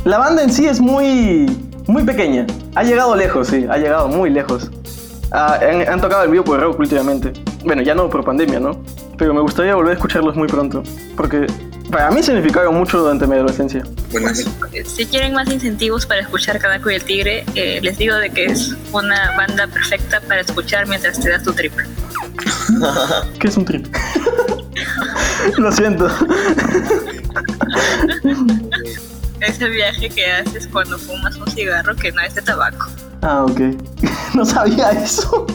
La 0.05 0.19
banda 0.19 0.43
en 0.43 0.51
sí 0.51 0.67
es 0.67 0.81
muy, 0.81 1.47
muy 1.87 2.05
pequeña. 2.05 2.47
Ha 2.75 2.83
llegado 2.83 3.15
lejos, 3.15 3.49
sí, 3.49 3.67
ha 3.69 3.77
llegado 3.77 4.09
muy 4.09 4.31
lejos. 4.31 4.71
Ah, 5.31 5.59
han, 5.61 5.87
han 5.87 6.01
tocado 6.01 6.25
el 6.25 6.31
vivo 6.31 6.43
por 6.43 6.59
rock 6.59 6.81
últimamente. 6.81 7.35
Bueno, 7.65 7.83
ya 7.83 7.95
no 7.95 8.09
por 8.09 8.25
pandemia, 8.25 8.61
¿no? 8.61 8.81
Pero 9.19 9.35
me 9.35 9.41
gustaría 9.41 9.75
volver 9.75 9.91
a 9.91 9.95
escucharlos 9.95 10.37
muy 10.37 10.49
pronto. 10.49 10.83
Porque 11.17 11.47
para 11.91 12.11
mí 12.11 12.23
significaron 12.23 12.75
mucho 12.75 12.99
durante 12.99 13.27
mi 13.27 13.35
adolescencia. 13.35 13.83
Buenas. 14.11 14.45
Si 14.85 15.07
quieren 15.07 15.35
más 15.35 15.49
incentivos 15.51 16.07
para 16.07 16.21
escuchar 16.21 16.59
Kadako 16.59 16.91
y 16.91 16.95
el 16.95 17.05
Tigre, 17.05 17.45
eh, 17.55 17.81
les 17.83 17.99
digo 17.99 18.17
de 18.17 18.31
que 18.31 18.47
es 18.47 18.75
una 18.93 19.37
banda 19.37 19.67
perfecta 19.67 20.21
para 20.21 20.41
escuchar 20.41 20.87
mientras 20.87 21.21
te 21.21 21.31
das 21.31 21.43
tu 21.43 21.53
trip. 21.53 21.73
¿Qué 23.39 23.49
es 23.49 23.57
un 23.57 23.65
trip? 23.65 23.87
Lo 25.59 25.71
siento. 25.73 26.09
Ese 29.41 29.69
viaje 29.69 30.09
que 30.09 30.27
haces 30.27 30.67
cuando 30.67 30.99
fumas 30.99 31.37
un 31.37 31.47
cigarro 31.51 31.95
que 31.95 32.11
no 32.13 32.21
es 32.23 32.35
de 32.35 32.43
tabaco. 32.43 32.87
Ah, 33.23 33.45
ok. 33.45 33.61
No 34.35 34.45
sabía 34.45 34.91
eso. 34.91 35.47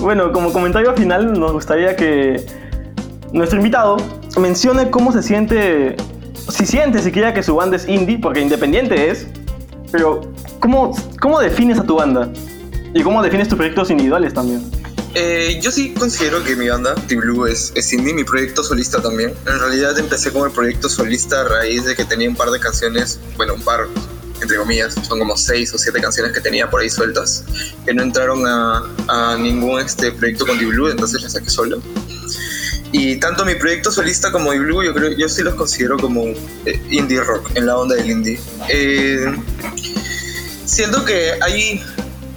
Bueno, 0.00 0.32
como 0.32 0.52
comentario 0.52 0.92
final, 0.94 1.38
nos 1.38 1.52
gustaría 1.52 1.94
que 1.94 2.44
nuestro 3.32 3.58
invitado 3.58 3.96
mencione 4.38 4.90
cómo 4.90 5.12
se 5.12 5.22
siente, 5.22 5.96
si 6.48 6.66
siente 6.66 7.02
siquiera 7.02 7.34
que 7.34 7.42
su 7.42 7.54
banda 7.54 7.76
es 7.76 7.88
indie, 7.88 8.18
porque 8.18 8.40
independiente 8.40 9.10
es, 9.10 9.26
pero 9.90 10.20
¿cómo, 10.60 10.96
cómo 11.20 11.40
defines 11.40 11.78
a 11.78 11.84
tu 11.84 11.96
banda? 11.96 12.30
Y 12.94 13.02
cómo 13.02 13.22
defines 13.22 13.48
tus 13.48 13.56
proyectos 13.56 13.90
individuales 13.90 14.32
también. 14.32 14.62
Eh, 15.18 15.58
yo 15.62 15.70
sí 15.70 15.94
considero 15.94 16.44
que 16.44 16.54
mi 16.56 16.68
banda, 16.68 16.94
The 17.08 17.16
Blue, 17.16 17.46
es, 17.46 17.72
indie, 17.92 18.12
mi 18.12 18.24
proyecto 18.24 18.62
solista 18.62 19.00
también. 19.00 19.32
En 19.46 19.58
realidad 19.60 19.98
empecé 19.98 20.30
con 20.30 20.46
el 20.46 20.52
proyecto 20.52 20.90
solista 20.90 21.40
a 21.40 21.44
raíz 21.44 21.86
de 21.86 21.96
que 21.96 22.04
tenía 22.04 22.28
un 22.28 22.36
par 22.36 22.50
de 22.50 22.60
canciones, 22.60 23.18
bueno, 23.38 23.54
un 23.54 23.62
par, 23.62 23.86
entre 24.42 24.58
comillas, 24.58 24.94
son 25.08 25.18
como 25.18 25.34
seis 25.38 25.72
o 25.72 25.78
siete 25.78 26.02
canciones 26.02 26.32
que 26.32 26.40
tenía 26.42 26.68
por 26.68 26.82
ahí 26.82 26.90
sueltas, 26.90 27.44
que 27.86 27.94
no 27.94 28.02
entraron 28.02 28.44
a, 28.46 29.36
ningún 29.38 29.80
este, 29.80 30.12
proyecto 30.12 30.46
con 30.46 30.58
The 30.58 30.66
Blue, 30.66 30.90
entonces 30.90 31.22
las 31.22 31.32
saqué 31.32 31.48
solo. 31.48 31.80
Y 32.92 33.16
tanto 33.16 33.44
mi 33.44 33.54
proyecto 33.56 33.90
solista 33.90 34.30
como 34.32 34.52
The 34.52 34.58
Blue, 34.60 34.82
yo 34.84 34.94
creo, 34.94 35.10
yo 35.16 35.28
sí 35.28 35.42
los 35.42 35.54
considero 35.54 35.98
como 35.98 36.24
eh, 36.64 36.80
indie 36.90 37.20
rock, 37.20 37.50
en 37.54 37.66
la 37.66 37.76
onda 37.76 37.96
del 37.96 38.10
indie. 38.10 38.40
Eh, 38.68 39.26
siento 40.64 41.04
que 41.04 41.32
hay, 41.40 41.82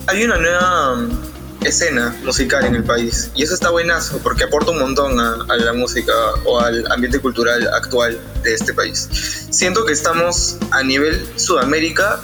hay 0.08 0.24
una 0.24 0.38
nueva 0.38 0.96
mm, 0.96 1.66
escena 1.66 2.16
musical 2.24 2.66
en 2.66 2.76
el 2.76 2.84
país 2.84 3.32
y 3.36 3.44
eso 3.44 3.54
está 3.54 3.70
buenazo 3.70 4.20
porque 4.24 4.46
aporta 4.46 4.72
un 4.72 4.80
montón 4.80 5.20
a, 5.20 5.36
a 5.50 5.58
la 5.58 5.74
música 5.74 6.14
o 6.46 6.60
al 6.60 6.90
ambiente 6.92 7.20
cultural 7.20 7.68
actual 7.74 8.18
de 8.44 8.54
este 8.54 8.74
país. 8.74 9.08
Siento 9.52 9.86
que 9.86 9.94
estamos 9.94 10.58
a 10.72 10.84
nivel 10.84 11.26
Sudamérica 11.36 12.20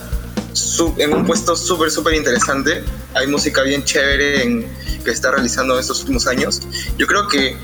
su- 0.54 0.96
en 0.98 1.14
un 1.14 1.26
puesto 1.26 1.56
súper, 1.56 1.92
súper 1.92 2.14
interesante. 2.16 2.84
Hay 3.14 3.28
música 3.28 3.62
bien 3.62 3.84
chévere 3.84 4.44
en, 4.44 4.68
que 5.04 5.12
está 5.12 5.32
realizando 5.32 5.74
en 5.76 5.82
estos 5.82 6.00
últimos 6.02 6.28
años. 6.28 6.62
Yo 6.98 7.06
creo 7.08 7.28
que, 7.28 7.58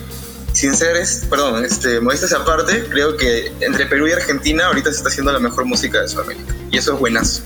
sin 0.62 0.76
ser, 0.76 0.96
es- 0.96 1.24
perdón, 1.28 1.66
este, 1.66 2.00
modestias 2.00 2.34
aparte, 2.34 2.86
creo 2.88 3.18
que 3.18 3.52
entre 3.62 3.88
Perú 3.88 4.08
y 4.08 4.12
Argentina 4.12 4.68
ahorita 4.68 4.92
se 4.92 4.98
está 4.98 5.10
haciendo 5.10 5.32
la 5.32 5.40
mejor 5.40 5.66
música 5.66 6.00
de 6.02 6.08
Sudamérica 6.08 6.54
y 6.70 6.78
eso 6.78 6.94
es 6.94 7.00
buenazo. 7.00 7.42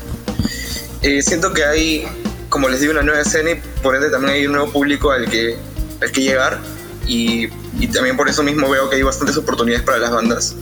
Eh, 1.01 1.21
siento 1.21 1.53
que 1.53 1.63
hay, 1.63 2.05
como 2.49 2.67
les 2.67 2.81
digo, 2.81 2.91
una 2.91 3.03
nueva 3.03 3.21
escena 3.21 3.51
y 3.51 3.61
por 3.81 3.95
ende 3.95 4.09
también 4.09 4.33
hay 4.33 4.45
un 4.47 4.51
nuevo 4.51 4.69
público 4.69 5.11
al 5.11 5.29
que, 5.29 5.55
al 6.01 6.11
que 6.11 6.21
llegar 6.23 6.59
y, 7.07 7.47
y 7.79 7.87
también 7.87 8.17
por 8.17 8.27
eso 8.27 8.43
mismo 8.43 8.69
veo 8.69 8.89
que 8.89 8.97
hay 8.97 9.03
bastantes 9.03 9.37
oportunidades 9.37 9.85
para 9.85 9.97
las 9.97 10.11
bandas. 10.11 10.55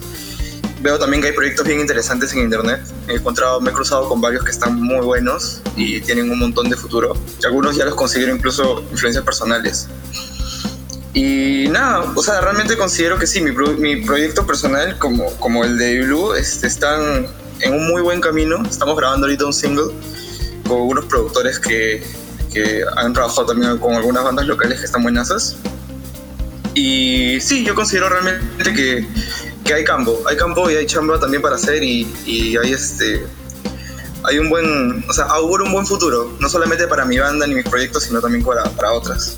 Veo 0.82 1.00
también 1.00 1.22
que 1.24 1.30
hay 1.30 1.34
proyectos 1.34 1.66
bien 1.66 1.80
interesantes 1.80 2.34
en 2.34 2.40
internet. 2.42 2.82
He 3.08 3.14
encontrado, 3.16 3.62
me 3.62 3.72
he 3.72 3.74
cruzado 3.74 4.08
con 4.08 4.22
varios 4.22 4.44
que 4.44 4.52
están 4.52 4.80
muy 4.80 5.04
buenos 5.04 5.62
y 5.76 6.02
tienen 6.02 6.30
un 6.30 6.38
montón 6.38 6.70
de 6.70 6.76
futuro. 6.76 7.14
Algunos 7.46 7.76
ya 7.78 7.86
los 7.86 7.96
considero 7.96 8.36
incluso 8.36 8.84
influencias 8.92 9.24
personales. 9.24 9.88
Y 11.14 11.68
nada, 11.70 12.12
o 12.16 12.24
sea, 12.24 12.42
realmente 12.42 12.76
considero 12.76 13.20
que 13.20 13.28
sí, 13.28 13.40
mi, 13.42 13.52
pro- 13.52 13.74
mi 13.74 13.98
proyecto 13.98 14.48
personal, 14.48 14.98
como, 14.98 15.30
como 15.38 15.64
el 15.64 15.78
de 15.78 16.02
Blue, 16.04 16.34
este, 16.34 16.66
están 16.68 17.28
en 17.60 17.74
un 17.74 17.88
muy 17.88 18.02
buen 18.02 18.20
camino. 18.20 18.64
Estamos 18.68 18.98
grabando 18.98 19.28
ahorita 19.28 19.46
un 19.46 19.54
single 19.54 19.94
con 20.68 20.82
unos 20.82 21.06
productores 21.06 21.60
que, 21.60 22.04
que 22.52 22.84
han 22.98 23.14
trabajado 23.14 23.46
también 23.46 23.78
con 23.78 23.94
algunas 23.94 24.24
bandas 24.24 24.48
locales 24.48 24.80
que 24.80 24.86
están 24.86 25.04
buenazas. 25.04 25.58
Y 26.74 27.40
sí, 27.42 27.64
yo 27.64 27.76
considero 27.76 28.10
realmente 28.10 28.74
que, 28.74 29.08
que 29.64 29.74
hay 29.76 29.84
campo, 29.84 30.20
hay 30.28 30.36
campo 30.36 30.68
y 30.72 30.76
hay 30.76 30.88
chamba 30.88 31.20
también 31.20 31.44
para 31.44 31.58
hacer 31.58 31.84
y, 31.84 32.12
y 32.26 32.58
hay 32.58 32.74
este 32.74 33.24
hay 34.26 34.40
un 34.40 34.50
buen, 34.50 35.06
o 35.08 35.14
sea, 35.14 35.26
auguro 35.26 35.66
un 35.66 35.74
buen 35.74 35.86
futuro, 35.86 36.36
no 36.40 36.50
solamente 36.50 36.88
para 36.88 37.04
mi 37.06 37.20
banda 37.20 37.46
ni 37.46 37.56
mis 37.56 37.66
proyectos, 37.66 38.04
sino 38.04 38.22
también 38.22 38.44
para, 38.44 38.64
para 38.72 38.94
otras. 38.94 39.38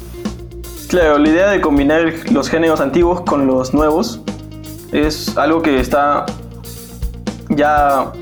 Claro, 0.96 1.18
la 1.18 1.28
idea 1.28 1.50
de 1.50 1.60
combinar 1.60 2.14
los 2.32 2.48
géneros 2.48 2.80
antiguos 2.80 3.20
con 3.24 3.48
los 3.48 3.74
nuevos 3.74 4.22
es 4.94 5.38
algo 5.38 5.62
que 5.62 5.78
está 5.78 6.26
ya 7.50 8.14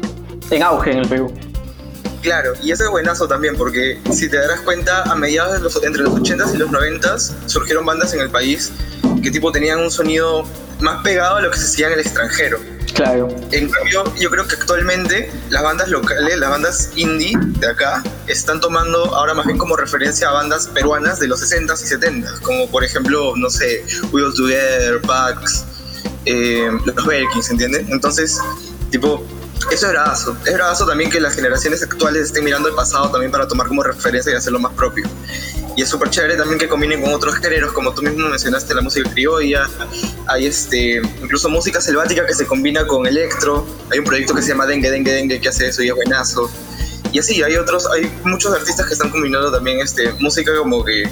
en 0.49 0.63
auge 0.63 0.93
en 0.93 0.97
el 0.97 1.07
Perú. 1.07 1.31
Claro, 2.23 2.53
y 2.63 2.71
eso 2.71 2.85
es 2.85 2.89
buenazo 2.89 3.27
también, 3.27 3.55
porque 3.57 3.99
si 4.11 4.27
te 4.27 4.37
darás 4.37 4.61
cuenta, 4.61 5.03
a 5.03 5.13
mediados 5.13 5.53
de 5.53 5.59
los, 5.59 5.83
entre 5.83 6.01
los 6.01 6.13
80s 6.13 6.55
y 6.55 6.57
los 6.57 6.71
90s 6.71 7.35
surgieron 7.45 7.85
bandas 7.85 8.15
en 8.15 8.21
el 8.21 8.31
país 8.31 8.71
que 9.21 9.29
tipo 9.29 9.51
tenían 9.51 9.79
un 9.79 9.91
sonido 9.91 10.43
más 10.79 11.03
pegado 11.03 11.35
a 11.35 11.41
lo 11.41 11.51
que 11.51 11.59
se 11.59 11.65
hacía 11.65 11.87
en 11.89 11.93
el 11.93 11.99
extranjero. 11.99 12.57
Claro. 12.93 13.27
En 13.51 13.69
cambio, 13.69 14.03
yo 14.19 14.29
creo 14.29 14.47
que 14.47 14.55
actualmente 14.55 15.31
las 15.49 15.63
bandas 15.63 15.89
locales, 15.89 16.37
las 16.37 16.49
bandas 16.49 16.91
indie 16.95 17.33
de 17.59 17.67
acá, 17.67 18.03
están 18.27 18.59
tomando 18.61 19.15
ahora 19.15 19.33
más 19.33 19.45
bien 19.45 19.57
como 19.57 19.75
referencia 19.75 20.29
a 20.29 20.31
bandas 20.31 20.67
peruanas 20.67 21.19
de 21.19 21.27
los 21.27 21.41
60s 21.41 21.81
y 21.81 21.95
70s, 21.95 22.39
como 22.41 22.69
por 22.69 22.83
ejemplo, 22.83 23.33
no 23.35 23.49
sé, 23.49 23.83
We 24.11 24.23
All 24.23 24.33
Together, 24.33 25.01
Pax, 25.01 25.65
eh, 26.25 26.69
los 26.85 27.05
Belkins, 27.05 27.49
¿entienden? 27.49 27.87
Entonces, 27.89 28.39
tipo, 28.91 29.25
eso 29.71 29.85
es 29.87 29.91
bravazo. 29.91 30.37
Es 30.45 30.53
bravazo 30.53 30.85
también 30.85 31.09
que 31.09 31.19
las 31.19 31.35
generaciones 31.35 31.81
actuales 31.83 32.23
estén 32.27 32.43
mirando 32.43 32.69
el 32.69 32.75
pasado 32.75 33.09
también 33.09 33.31
para 33.31 33.47
tomar 33.47 33.67
como 33.67 33.83
referencia 33.83 34.31
y 34.31 34.35
hacerlo 34.35 34.59
más 34.59 34.73
propio. 34.73 35.05
Y 35.75 35.81
es 35.81 35.89
súper 35.89 36.09
chévere 36.09 36.35
también 36.35 36.59
que 36.59 36.67
combinen 36.67 37.01
con 37.01 37.13
otros 37.13 37.35
géneros, 37.35 37.73
como 37.73 37.93
tú 37.93 38.03
mismo 38.03 38.27
mencionaste, 38.27 38.75
la 38.75 38.81
música 38.81 39.09
criolla, 39.09 39.67
hay 40.27 40.45
este, 40.45 41.01
incluso 41.21 41.49
música 41.49 41.81
selvática 41.81 42.25
que 42.27 42.33
se 42.33 42.45
combina 42.45 42.85
con 42.85 43.07
electro, 43.07 43.65
hay 43.91 43.99
un 43.99 44.05
proyecto 44.05 44.35
que 44.35 44.43
se 44.43 44.49
llama 44.49 44.67
Dengue 44.67 44.91
Dengue 44.91 45.11
Dengue 45.11 45.41
que 45.41 45.49
hace 45.49 45.67
eso 45.67 45.81
y 45.81 45.87
es 45.87 45.95
buenazo. 45.95 46.49
Y 47.11 47.19
así, 47.19 47.41
hay 47.43 47.55
otros, 47.55 47.87
hay 47.87 48.11
muchos 48.23 48.53
artistas 48.53 48.87
que 48.87 48.93
están 48.93 49.09
combinando 49.09 49.51
también 49.51 49.79
este, 49.79 50.11
música 50.13 50.55
como 50.55 50.83
que 50.83 51.09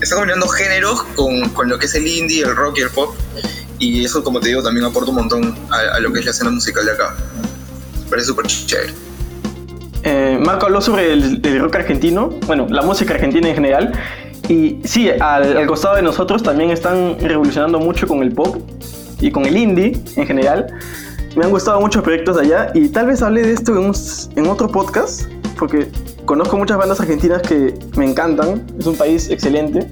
están 0.00 0.18
combinando 0.18 0.48
géneros 0.48 1.02
con, 1.14 1.48
con 1.50 1.68
lo 1.68 1.78
que 1.78 1.86
es 1.86 1.94
el 1.94 2.06
indie, 2.06 2.42
el 2.42 2.54
rock 2.54 2.78
y 2.78 2.82
el 2.82 2.90
pop. 2.90 3.14
Y 3.78 4.04
eso, 4.04 4.22
como 4.22 4.40
te 4.40 4.48
digo, 4.48 4.62
también 4.62 4.86
aporta 4.86 5.10
un 5.10 5.16
montón 5.16 5.58
a, 5.70 5.96
a 5.96 6.00
lo 6.00 6.12
que 6.12 6.20
es 6.20 6.24
la 6.24 6.30
escena 6.30 6.50
musical 6.50 6.84
de 6.84 6.92
acá. 6.92 7.16
parece 8.08 8.28
súper 8.28 8.46
chévere. 8.46 9.11
Eh, 10.04 10.38
Marco 10.44 10.66
habló 10.66 10.80
sobre 10.80 11.12
el, 11.12 11.40
el 11.44 11.60
rock 11.60 11.76
argentino, 11.76 12.30
bueno, 12.46 12.66
la 12.68 12.82
música 12.82 13.14
argentina 13.14 13.48
en 13.48 13.54
general. 13.54 13.92
Y 14.48 14.80
sí, 14.84 15.08
al, 15.10 15.56
al 15.56 15.66
costado 15.66 15.94
de 15.96 16.02
nosotros 16.02 16.42
también 16.42 16.70
están 16.70 17.16
revolucionando 17.20 17.78
mucho 17.78 18.06
con 18.08 18.22
el 18.22 18.32
pop 18.32 18.56
y 19.20 19.30
con 19.30 19.46
el 19.46 19.56
indie 19.56 20.00
en 20.16 20.26
general. 20.26 20.66
Me 21.36 21.44
han 21.44 21.50
gustado 21.50 21.80
muchos 21.80 22.02
proyectos 22.02 22.36
de 22.36 22.42
allá 22.42 22.70
y 22.74 22.88
tal 22.88 23.06
vez 23.06 23.22
hable 23.22 23.42
de 23.42 23.52
esto 23.52 23.72
en, 23.72 23.78
un- 23.86 23.96
en 24.36 24.46
otro 24.48 24.68
podcast, 24.68 25.22
porque 25.58 25.88
conozco 26.26 26.56
muchas 26.58 26.76
bandas 26.76 27.00
argentinas 27.00 27.40
que 27.42 27.74
me 27.96 28.04
encantan. 28.10 28.66
Es 28.78 28.86
un 28.86 28.96
país 28.96 29.30
excelente. 29.30 29.88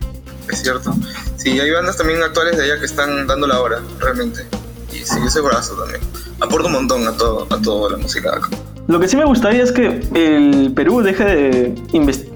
Es 0.51 0.63
cierto. 0.63 0.93
Sí, 1.37 1.59
hay 1.61 1.71
bandas 1.71 1.97
también 1.97 2.21
actuales 2.23 2.59
de 2.59 2.65
allá 2.65 2.79
que 2.81 2.85
están 2.87 3.27
dando 3.29 3.47
la 3.47 3.61
hora, 3.61 3.79
realmente. 4.01 4.45
Y 4.93 4.97
sí, 5.05 5.17
ese 5.25 5.41
brazo 5.41 5.75
también. 5.77 6.01
Aporta 6.41 6.67
un 6.67 6.73
montón 6.75 7.07
a 7.07 7.13
todo, 7.17 7.47
a 7.49 7.63
toda 7.63 7.91
la 7.93 7.97
música 7.99 8.31
acá. 8.37 8.49
Lo 8.89 8.99
que 8.99 9.09
sí 9.09 9.17
me 9.17 9.25
gustaría 9.25 9.63
es 9.63 9.73
que 9.73 10.01
el 10.15 10.73
Perú 10.75 11.01
deje 11.03 11.25
de 11.25 11.75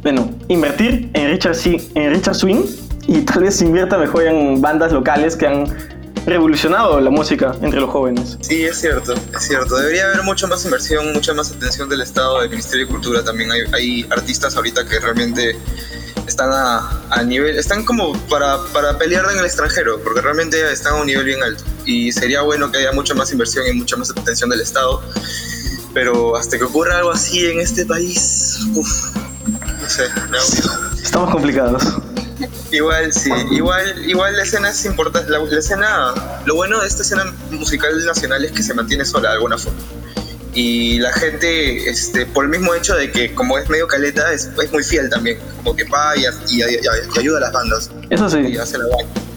bueno, 0.03 0.31
invertir 0.49 1.11
en 1.15 1.31
Richard, 1.31 1.57
en 1.95 2.15
Richard 2.15 2.35
Swing 2.35 2.63
y 3.07 3.23
tal 3.23 3.43
vez 3.43 3.61
invierta 3.61 3.99
mejor 3.99 4.25
en 4.25 4.61
bandas 4.61 4.93
locales 4.93 5.37
que 5.37 5.47
han 5.47 5.67
revolucionado 6.27 7.01
la 7.01 7.11
música 7.11 7.55
entre 7.61 7.81
los 7.81 7.91
jóvenes. 7.91 8.39
Sí, 8.41 8.65
es 8.65 8.81
cierto, 8.81 9.15
es 9.15 9.43
cierto. 9.43 9.77
Debería 9.77 10.07
haber 10.07 10.23
mucha 10.23 10.47
más 10.47 10.65
inversión, 10.65 11.13
mucha 11.13 11.35
más 11.35 11.51
atención 11.53 11.89
del 11.89 12.01
Estado, 12.01 12.41
del 12.41 12.51
Ministerio 12.51 12.87
de 12.87 12.93
Cultura 12.93 13.25
también. 13.25 13.51
Hay, 13.51 13.61
hay 13.73 14.07
artistas 14.11 14.57
ahorita 14.57 14.87
que 14.87 15.01
realmente 15.01 15.57
están 16.27 16.51
a, 16.53 17.03
a 17.11 17.23
nivel, 17.23 17.59
están 17.59 17.85
como 17.85 18.15
para, 18.29 18.59
para 18.73 18.97
pelear 18.97 19.27
en 19.31 19.39
el 19.39 19.45
extranjero, 19.45 20.01
porque 20.03 20.23
realmente 20.23 20.73
están 20.73 20.95
a 20.95 20.97
un 20.97 21.07
nivel 21.07 21.27
bien 21.27 21.43
alto. 21.43 21.63
Y 21.85 22.13
sería 22.13 22.41
bueno 22.41 22.71
que 22.71 22.79
haya 22.79 22.93
mucha 22.93 23.15
más 23.15 23.31
inversión 23.33 23.67
y 23.67 23.73
mucha 23.73 23.97
más 23.97 24.11
atención 24.11 24.49
del 24.49 24.61
Estado. 24.61 25.03
Pero 25.95 26.37
hasta 26.37 26.59
que 26.59 26.65
ocurra 26.65 26.99
algo 26.99 27.13
así 27.13 27.47
en 27.47 27.61
este 27.61 27.87
país, 27.87 28.59
uff, 28.75 29.17
no 29.47 29.89
sé, 29.89 30.03
miedo. 30.31 30.45
Estamos 31.03 31.31
complicados. 31.31 31.83
Igual, 32.73 33.13
sí, 33.13 33.31
igual, 33.53 34.05
igual 34.09 34.37
la 34.37 34.43
escena 34.43 34.71
es 34.71 34.85
importante. 34.85 35.31
La, 35.31 35.39
la 35.39 35.59
escena, 35.59 36.13
lo 36.45 36.57
bueno 36.57 36.81
de 36.81 36.89
esta 36.89 37.03
escena 37.03 37.33
musical 37.51 38.05
nacional 38.05 38.45
es 38.45 38.51
que 38.53 38.63
se 38.65 38.75
mantiene 38.75 39.05
sola 39.05 39.29
de 39.29 39.35
alguna 39.37 39.57
forma. 39.57 39.79
Y 40.53 40.99
la 40.99 41.13
gente, 41.13 41.89
este, 41.89 42.27
por 42.27 42.45
el 42.45 42.51
mismo 42.51 42.75
hecho 42.75 42.95
de 42.97 43.11
que 43.13 43.33
como 43.35 43.59
es 43.59 43.69
medio 43.69 43.87
caleta, 43.87 44.33
es, 44.33 44.51
es 44.61 44.73
muy 44.73 44.83
fiel 44.83 45.09
también. 45.11 45.39
Como 45.59 45.77
que 45.77 45.85
va 45.85 46.17
y, 46.17 46.23
y- 46.23 46.63
y- 46.63 46.65
y 47.15 47.19
ayuda 47.19 47.39
a 47.39 47.41
las 47.43 47.53
bandas 47.53 47.91
Eso 48.11 48.27
y 48.41 48.53
sí, 48.53 48.59
hace 48.59 48.79
la. 48.79 48.85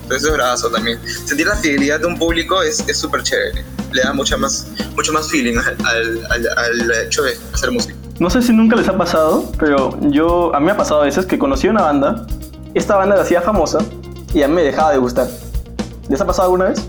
Entonces 0.07 0.23
eso 0.23 0.31
es 0.31 0.37
bravazo 0.37 0.69
también. 0.69 0.99
Sentir 1.25 1.47
la 1.47 1.55
fidelidad 1.57 1.99
de 1.99 2.05
un 2.07 2.17
público 2.17 2.61
es 2.61 2.79
es 2.87 2.97
súper 2.97 3.23
chévere. 3.23 3.65
Le 3.91 4.01
da 4.03 4.13
mucha 4.13 4.37
más, 4.37 4.67
mucho 4.95 5.11
más 5.11 5.29
feeling 5.29 5.57
al, 5.57 5.77
al, 5.85 6.25
al- 6.31 6.57
al 6.57 6.91
hecho 7.05 7.23
de 7.23 7.37
hacer 7.53 7.71
música. 7.71 7.93
no 8.19 8.29
sé 8.29 8.41
si 8.41 8.53
nunca 8.53 8.75
les 8.77 8.87
ha 8.87 8.97
pasado, 8.97 9.51
pero 9.59 9.97
yo, 10.09 10.55
a 10.55 10.59
mí 10.59 10.65
me 10.65 10.71
ha 10.71 10.77
pasado 10.77 11.01
a 11.01 11.05
veces 11.05 11.25
que 11.25 11.37
conocí 11.37 11.67
una 11.67 11.81
banda, 11.83 12.25
esta 12.73 12.95
banda 12.95 13.15
la 13.17 13.23
hacía 13.23 13.41
famosa 13.41 13.79
y 14.33 14.43
a 14.43 14.47
mí 14.47 14.53
me 14.55 14.63
dejaba 14.63 14.91
de 14.91 14.97
gustar. 14.97 15.27
¿Les 16.09 16.19
ha 16.21 16.25
pasado 16.25 16.43
alguna 16.45 16.65
vez? 16.69 16.79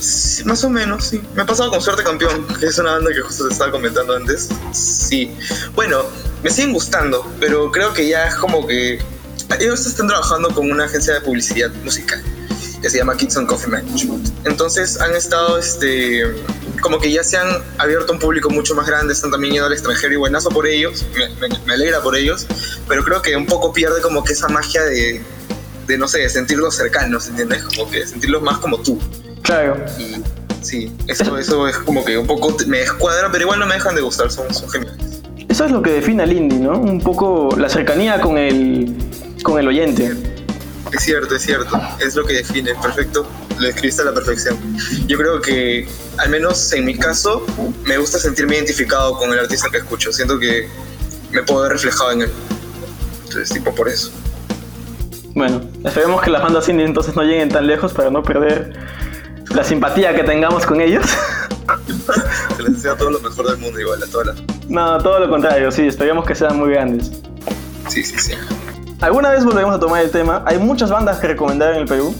Sí, 0.00 0.44
más 0.44 0.62
o 0.62 0.70
menos, 0.70 1.04
sí. 1.06 1.20
Me 1.34 1.42
ha 1.42 1.46
pasado 1.46 1.70
con 1.70 1.80
Suerte 1.80 2.04
Campeón, 2.04 2.46
que 2.60 2.66
es 2.66 2.78
una 2.78 2.92
banda 2.92 3.10
que 3.12 3.20
justo 3.20 3.46
te 3.48 3.52
estaba 3.52 3.72
comentando 3.72 4.14
antes. 4.14 4.48
Sí. 4.72 5.32
Bueno, 5.74 6.02
me 6.44 6.50
siguen 6.50 6.72
gustando, 6.72 7.26
pero 7.40 7.70
creo 7.72 7.92
que 7.92 8.08
ya 8.08 8.28
es 8.28 8.36
como 8.36 8.64
que. 8.66 9.00
Ellos 9.58 9.86
están 9.86 10.06
trabajando 10.08 10.50
con 10.50 10.70
una 10.70 10.84
agencia 10.84 11.14
de 11.14 11.20
publicidad 11.22 11.70
musical 11.82 12.22
que 12.82 12.88
se 12.90 12.98
llama 12.98 13.16
Kids 13.16 13.36
on 13.36 13.46
Coffee 13.46 13.68
Management. 13.70 14.28
Entonces 14.44 15.00
han 15.00 15.14
estado, 15.14 15.58
este. 15.58 16.22
Como 16.80 17.00
que 17.00 17.10
ya 17.10 17.24
se 17.24 17.36
han 17.36 17.48
abierto 17.78 18.12
a 18.12 18.14
un 18.14 18.20
público 18.20 18.50
mucho 18.50 18.72
más 18.76 18.86
grande, 18.86 19.12
están 19.12 19.32
también 19.32 19.52
yendo 19.54 19.66
al 19.66 19.72
extranjero 19.72 20.14
y 20.14 20.16
buenazo 20.16 20.48
por 20.50 20.64
ellos, 20.64 21.04
me, 21.12 21.48
me- 21.48 21.58
me 21.66 21.72
alegra 21.74 22.00
por 22.00 22.14
ellos, 22.14 22.46
pero 22.86 23.02
creo 23.02 23.20
que 23.20 23.34
un 23.34 23.46
poco 23.46 23.72
pierde 23.72 24.00
como 24.00 24.22
que 24.22 24.32
esa 24.32 24.46
magia 24.48 24.84
de, 24.84 25.20
de 25.88 25.98
no 25.98 26.06
sé, 26.06 26.20
de 26.20 26.28
sentirlos 26.28 26.76
cercanos, 26.76 27.26
¿entiendes? 27.26 27.64
Como 27.64 27.90
que 27.90 28.06
sentirlos 28.06 28.42
más 28.42 28.58
como 28.58 28.78
tú. 28.78 28.96
Claro. 29.42 29.76
Y 29.98 30.22
sí, 30.64 30.92
eso, 31.08 31.36
eso 31.36 31.66
es 31.66 31.76
como 31.78 32.04
que 32.04 32.16
un 32.16 32.28
poco 32.28 32.56
me 32.68 32.78
descuadra, 32.78 33.28
pero 33.32 33.42
igual 33.42 33.58
no 33.58 33.66
me 33.66 33.74
dejan 33.74 33.96
de 33.96 34.00
gustar, 34.02 34.30
son, 34.30 34.54
son 34.54 34.70
geniales. 34.70 35.20
Eso 35.48 35.64
es 35.64 35.72
lo 35.72 35.82
que 35.82 35.90
define 35.90 36.22
al 36.22 36.32
indie, 36.32 36.60
¿no? 36.60 36.78
Un 36.78 37.00
poco 37.00 37.48
la 37.58 37.68
cercanía 37.68 38.20
con 38.20 38.38
el, 38.38 38.94
con 39.42 39.58
el 39.58 39.66
oyente. 39.66 40.14
Es 40.92 41.02
cierto, 41.02 41.34
es 41.34 41.42
cierto, 41.42 41.80
es 42.00 42.14
lo 42.14 42.24
que 42.24 42.34
define, 42.34 42.74
perfecto, 42.74 43.26
lo 43.58 43.66
describiste 43.66 44.02
a 44.02 44.06
la 44.06 44.14
perfección. 44.14 44.56
Yo 45.06 45.18
creo 45.18 45.40
que, 45.40 45.86
al 46.16 46.30
menos 46.30 46.72
en 46.72 46.84
mi 46.84 46.96
caso, 46.96 47.44
me 47.84 47.98
gusta 47.98 48.18
sentirme 48.18 48.56
identificado 48.56 49.16
con 49.18 49.32
el 49.32 49.38
artista 49.38 49.68
que 49.70 49.78
escucho, 49.78 50.12
siento 50.12 50.38
que 50.38 50.68
me 51.30 51.42
puedo 51.42 51.62
ver 51.62 51.72
reflejado 51.72 52.12
en 52.12 52.22
él. 52.22 52.30
Entonces, 53.24 53.50
tipo 53.50 53.74
por 53.74 53.88
eso. 53.88 54.10
Bueno, 55.34 55.60
esperemos 55.84 56.22
que 56.22 56.30
las 56.30 56.42
bandas 56.42 56.68
indie 56.68 56.86
entonces 56.86 57.14
no 57.14 57.22
lleguen 57.22 57.50
tan 57.50 57.66
lejos 57.66 57.92
para 57.92 58.10
no 58.10 58.22
perder 58.22 58.72
la 59.54 59.62
simpatía 59.62 60.14
que 60.14 60.24
tengamos 60.24 60.64
con 60.64 60.80
ellos. 60.80 61.04
Se 62.56 62.62
les 62.62 62.74
desea 62.74 62.96
todo 62.96 63.10
lo 63.10 63.20
mejor 63.20 63.50
del 63.50 63.58
mundo 63.58 63.78
igual, 63.78 64.02
a 64.02 64.06
todas 64.06 64.28
las... 64.28 64.36
no, 64.68 64.98
todo 65.02 65.20
lo 65.20 65.28
contrario, 65.28 65.70
sí, 65.70 65.86
esperemos 65.86 66.26
que 66.26 66.34
sean 66.34 66.58
muy 66.58 66.70
grandes. 66.70 67.12
Sí, 67.88 68.02
sí, 68.02 68.18
sí. 68.18 68.32
Alguna 69.00 69.30
vez 69.30 69.44
volveremos 69.44 69.76
a 69.76 69.78
tomar 69.78 70.02
el 70.02 70.10
tema. 70.10 70.42
Hay 70.44 70.58
muchas 70.58 70.90
bandas 70.90 71.20
que 71.20 71.28
recomendar 71.28 71.72
en 71.72 71.82
el 71.82 71.86
Perú. 71.86 72.12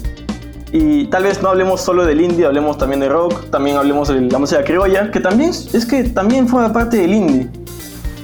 Y 0.71 1.07
tal 1.07 1.25
vez 1.25 1.43
no 1.43 1.49
hablemos 1.49 1.81
solo 1.81 2.05
del 2.05 2.21
indie, 2.21 2.47
hablemos 2.47 2.79
también 2.79 3.01
de 3.01 3.09
rock, 3.09 3.51
también 3.51 3.77
hablemos 3.77 4.09
de 4.09 4.21
la 4.21 4.38
música 4.38 4.62
criolla, 4.62 5.11
que 5.11 5.19
también 5.19 5.51
es 5.51 5.87
que 5.87 6.05
también 6.05 6.47
forma 6.47 6.73
parte 6.73 6.99
del 6.99 7.14
indie. 7.14 7.49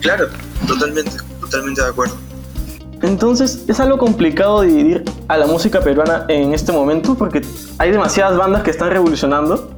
Claro, 0.00 0.26
totalmente, 0.68 1.12
totalmente 1.40 1.80
de 1.82 1.88
acuerdo. 1.88 2.14
Entonces 3.02 3.64
es 3.66 3.80
algo 3.80 3.98
complicado 3.98 4.60
dividir 4.60 5.04
a 5.26 5.36
la 5.36 5.46
música 5.46 5.80
peruana 5.80 6.26
en 6.28 6.54
este 6.54 6.70
momento 6.70 7.14
porque 7.14 7.42
hay 7.78 7.90
demasiadas 7.90 8.36
bandas 8.36 8.62
que 8.62 8.70
están 8.70 8.90
revolucionando 8.90 9.70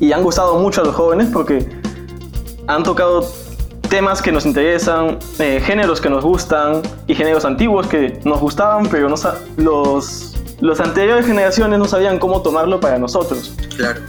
y 0.00 0.12
han 0.12 0.22
gustado 0.22 0.58
mucho 0.58 0.80
a 0.80 0.84
los 0.84 0.94
jóvenes 0.94 1.28
porque 1.32 1.68
han 2.66 2.82
tocado 2.82 3.26
temas 3.92 4.22
que 4.22 4.32
nos 4.32 4.46
interesan, 4.46 5.18
eh, 5.38 5.60
géneros 5.62 6.00
que 6.00 6.08
nos 6.08 6.24
gustan 6.24 6.80
y 7.06 7.14
géneros 7.14 7.44
antiguos 7.44 7.86
que 7.88 8.18
nos 8.24 8.40
gustaban 8.40 8.88
pero 8.88 9.10
no 9.10 9.16
los, 9.58 10.34
los 10.62 10.80
anteriores 10.80 11.26
generaciones 11.26 11.78
no 11.78 11.84
sabían 11.86 12.18
cómo 12.18 12.40
tomarlo 12.40 12.80
para 12.80 12.98
nosotros. 12.98 13.52
Claro. 13.76 14.00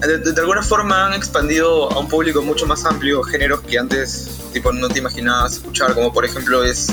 De, 0.00 0.18
de- 0.18 0.32
de 0.32 0.40
alguna 0.40 0.62
forma 0.64 1.06
han 1.06 1.12
expandido 1.14 1.92
a 1.92 1.98
un 2.00 2.08
público 2.08 2.42
mucho 2.42 2.66
más 2.66 2.84
amplio 2.84 3.22
géneros 3.22 3.60
que 3.60 3.78
antes 3.78 4.34
tipo 4.52 4.72
no 4.72 4.88
te 4.88 4.98
imaginabas 4.98 5.52
escuchar, 5.52 5.94
como 5.94 6.12
por 6.12 6.24
ejemplo 6.24 6.64
es 6.64 6.88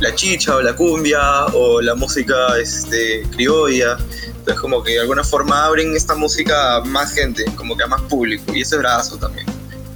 la 0.00 0.14
chicha 0.14 0.56
o 0.56 0.60
la 0.60 0.76
cumbia 0.76 1.46
o 1.54 1.80
la 1.80 1.94
música 1.94 2.34
este, 2.60 3.22
criolla. 3.34 3.96
Entonces 4.26 4.60
como 4.60 4.82
que 4.82 4.92
de 4.92 5.00
alguna 5.00 5.24
forma 5.24 5.64
abren 5.64 5.96
esta 5.96 6.14
música 6.14 6.76
a 6.76 6.80
más 6.84 7.14
gente, 7.14 7.46
como 7.56 7.74
que 7.78 7.84
a 7.84 7.86
más 7.86 8.02
público. 8.02 8.52
Y 8.54 8.60
eso 8.60 8.76
es 8.76 8.82
brazo 8.82 9.16
también. 9.16 9.46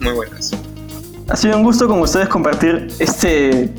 Muy 0.00 0.12
bueno 0.14 0.34
eso. 0.38 0.56
Ha 1.30 1.36
sido 1.36 1.56
un 1.56 1.62
gusto 1.62 1.86
con 1.86 2.00
ustedes 2.00 2.28
compartir 2.28 2.88
este 2.98 3.72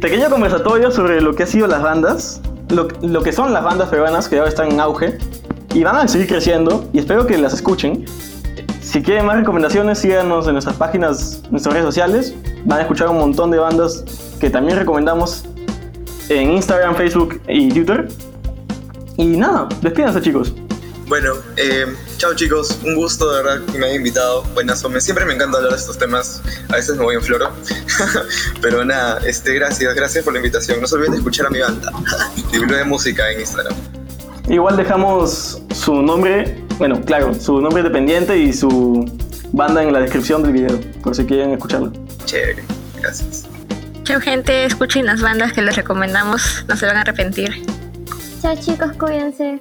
pequeño 0.00 0.30
conversatorio 0.30 0.90
sobre 0.90 1.20
lo 1.20 1.34
que 1.34 1.42
han 1.42 1.48
sido 1.48 1.66
las 1.66 1.82
bandas, 1.82 2.40
lo, 2.70 3.22
que 3.22 3.32
son 3.32 3.52
las 3.52 3.62
bandas 3.62 3.90
peruanas 3.90 4.30
que 4.30 4.38
ahora 4.38 4.48
están 4.48 4.72
en 4.72 4.80
auge 4.80 5.18
y 5.74 5.84
van 5.84 5.96
a 5.96 6.08
seguir 6.08 6.26
creciendo 6.26 6.88
y 6.94 7.00
espero 7.00 7.26
que 7.26 7.36
las 7.36 7.52
escuchen. 7.52 8.06
Si 8.80 9.02
quieren 9.02 9.26
más 9.26 9.36
recomendaciones, 9.36 9.98
síganos 9.98 10.46
en 10.46 10.54
nuestras 10.54 10.76
páginas, 10.76 11.42
en 11.44 11.50
nuestras 11.50 11.74
redes 11.74 11.84
sociales. 11.84 12.34
Van 12.64 12.78
a 12.78 12.82
escuchar 12.82 13.10
un 13.10 13.18
montón 13.18 13.50
de 13.50 13.58
bandas 13.58 14.02
que 14.40 14.48
también 14.48 14.78
recomendamos 14.78 15.44
en 16.30 16.52
Instagram, 16.52 16.94
Facebook 16.94 17.42
y 17.46 17.68
Twitter. 17.68 18.08
Y 19.18 19.26
nada, 19.36 19.68
despídanse 19.82 20.22
chicos. 20.22 20.54
Bueno, 21.08 21.32
eh, 21.56 21.86
chao 22.18 22.34
chicos, 22.34 22.78
un 22.84 22.94
gusto 22.94 23.32
de 23.32 23.42
verdad 23.42 23.64
que 23.72 23.78
me 23.78 23.86
hayan 23.86 23.96
invitado. 23.96 24.42
Buenazo, 24.52 24.90
me, 24.90 25.00
siempre 25.00 25.24
me 25.24 25.32
encanta 25.32 25.56
hablar 25.56 25.72
de 25.72 25.78
estos 25.78 25.96
temas. 25.96 26.42
A 26.68 26.76
veces 26.76 26.96
me 26.96 27.04
voy 27.04 27.14
en 27.14 27.22
floro. 27.22 27.50
Pero 28.60 28.84
nada, 28.84 29.18
este, 29.26 29.54
gracias, 29.54 29.94
gracias 29.94 30.22
por 30.22 30.34
la 30.34 30.40
invitación. 30.40 30.82
No 30.82 30.86
se 30.86 30.96
olviden 30.96 31.12
de 31.12 31.18
escuchar 31.18 31.46
a 31.46 31.50
mi 31.50 31.60
banda, 31.60 31.90
Libro 32.52 32.76
de 32.76 32.84
Música 32.84 33.30
en 33.32 33.40
Instagram. 33.40 33.74
Igual 34.50 34.76
dejamos 34.76 35.62
su 35.74 35.94
nombre, 36.02 36.62
bueno, 36.76 37.00
claro, 37.00 37.34
su 37.34 37.58
nombre 37.58 37.82
dependiente 37.82 38.36
y 38.36 38.52
su 38.52 39.10
banda 39.52 39.82
en 39.82 39.92
la 39.94 40.00
descripción 40.00 40.42
del 40.42 40.52
video, 40.52 40.78
por 41.02 41.14
si 41.14 41.24
quieren 41.24 41.52
escucharlo. 41.52 41.90
Chévere, 42.26 42.64
gracias. 43.00 43.46
Chao 44.04 44.20
gente, 44.20 44.66
escuchen 44.66 45.06
las 45.06 45.22
bandas 45.22 45.54
que 45.54 45.62
les 45.62 45.76
recomendamos, 45.76 46.64
no 46.68 46.76
se 46.76 46.86
van 46.86 46.98
a 46.98 47.00
arrepentir. 47.00 47.62
Chao 48.42 48.54
chicos, 48.56 48.92
cuídense. 48.98 49.60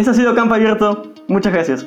Este 0.00 0.12
ha 0.12 0.14
sido 0.14 0.34
Campo 0.34 0.54
Abierto, 0.54 1.12
muchas 1.28 1.52
gracias. 1.52 1.86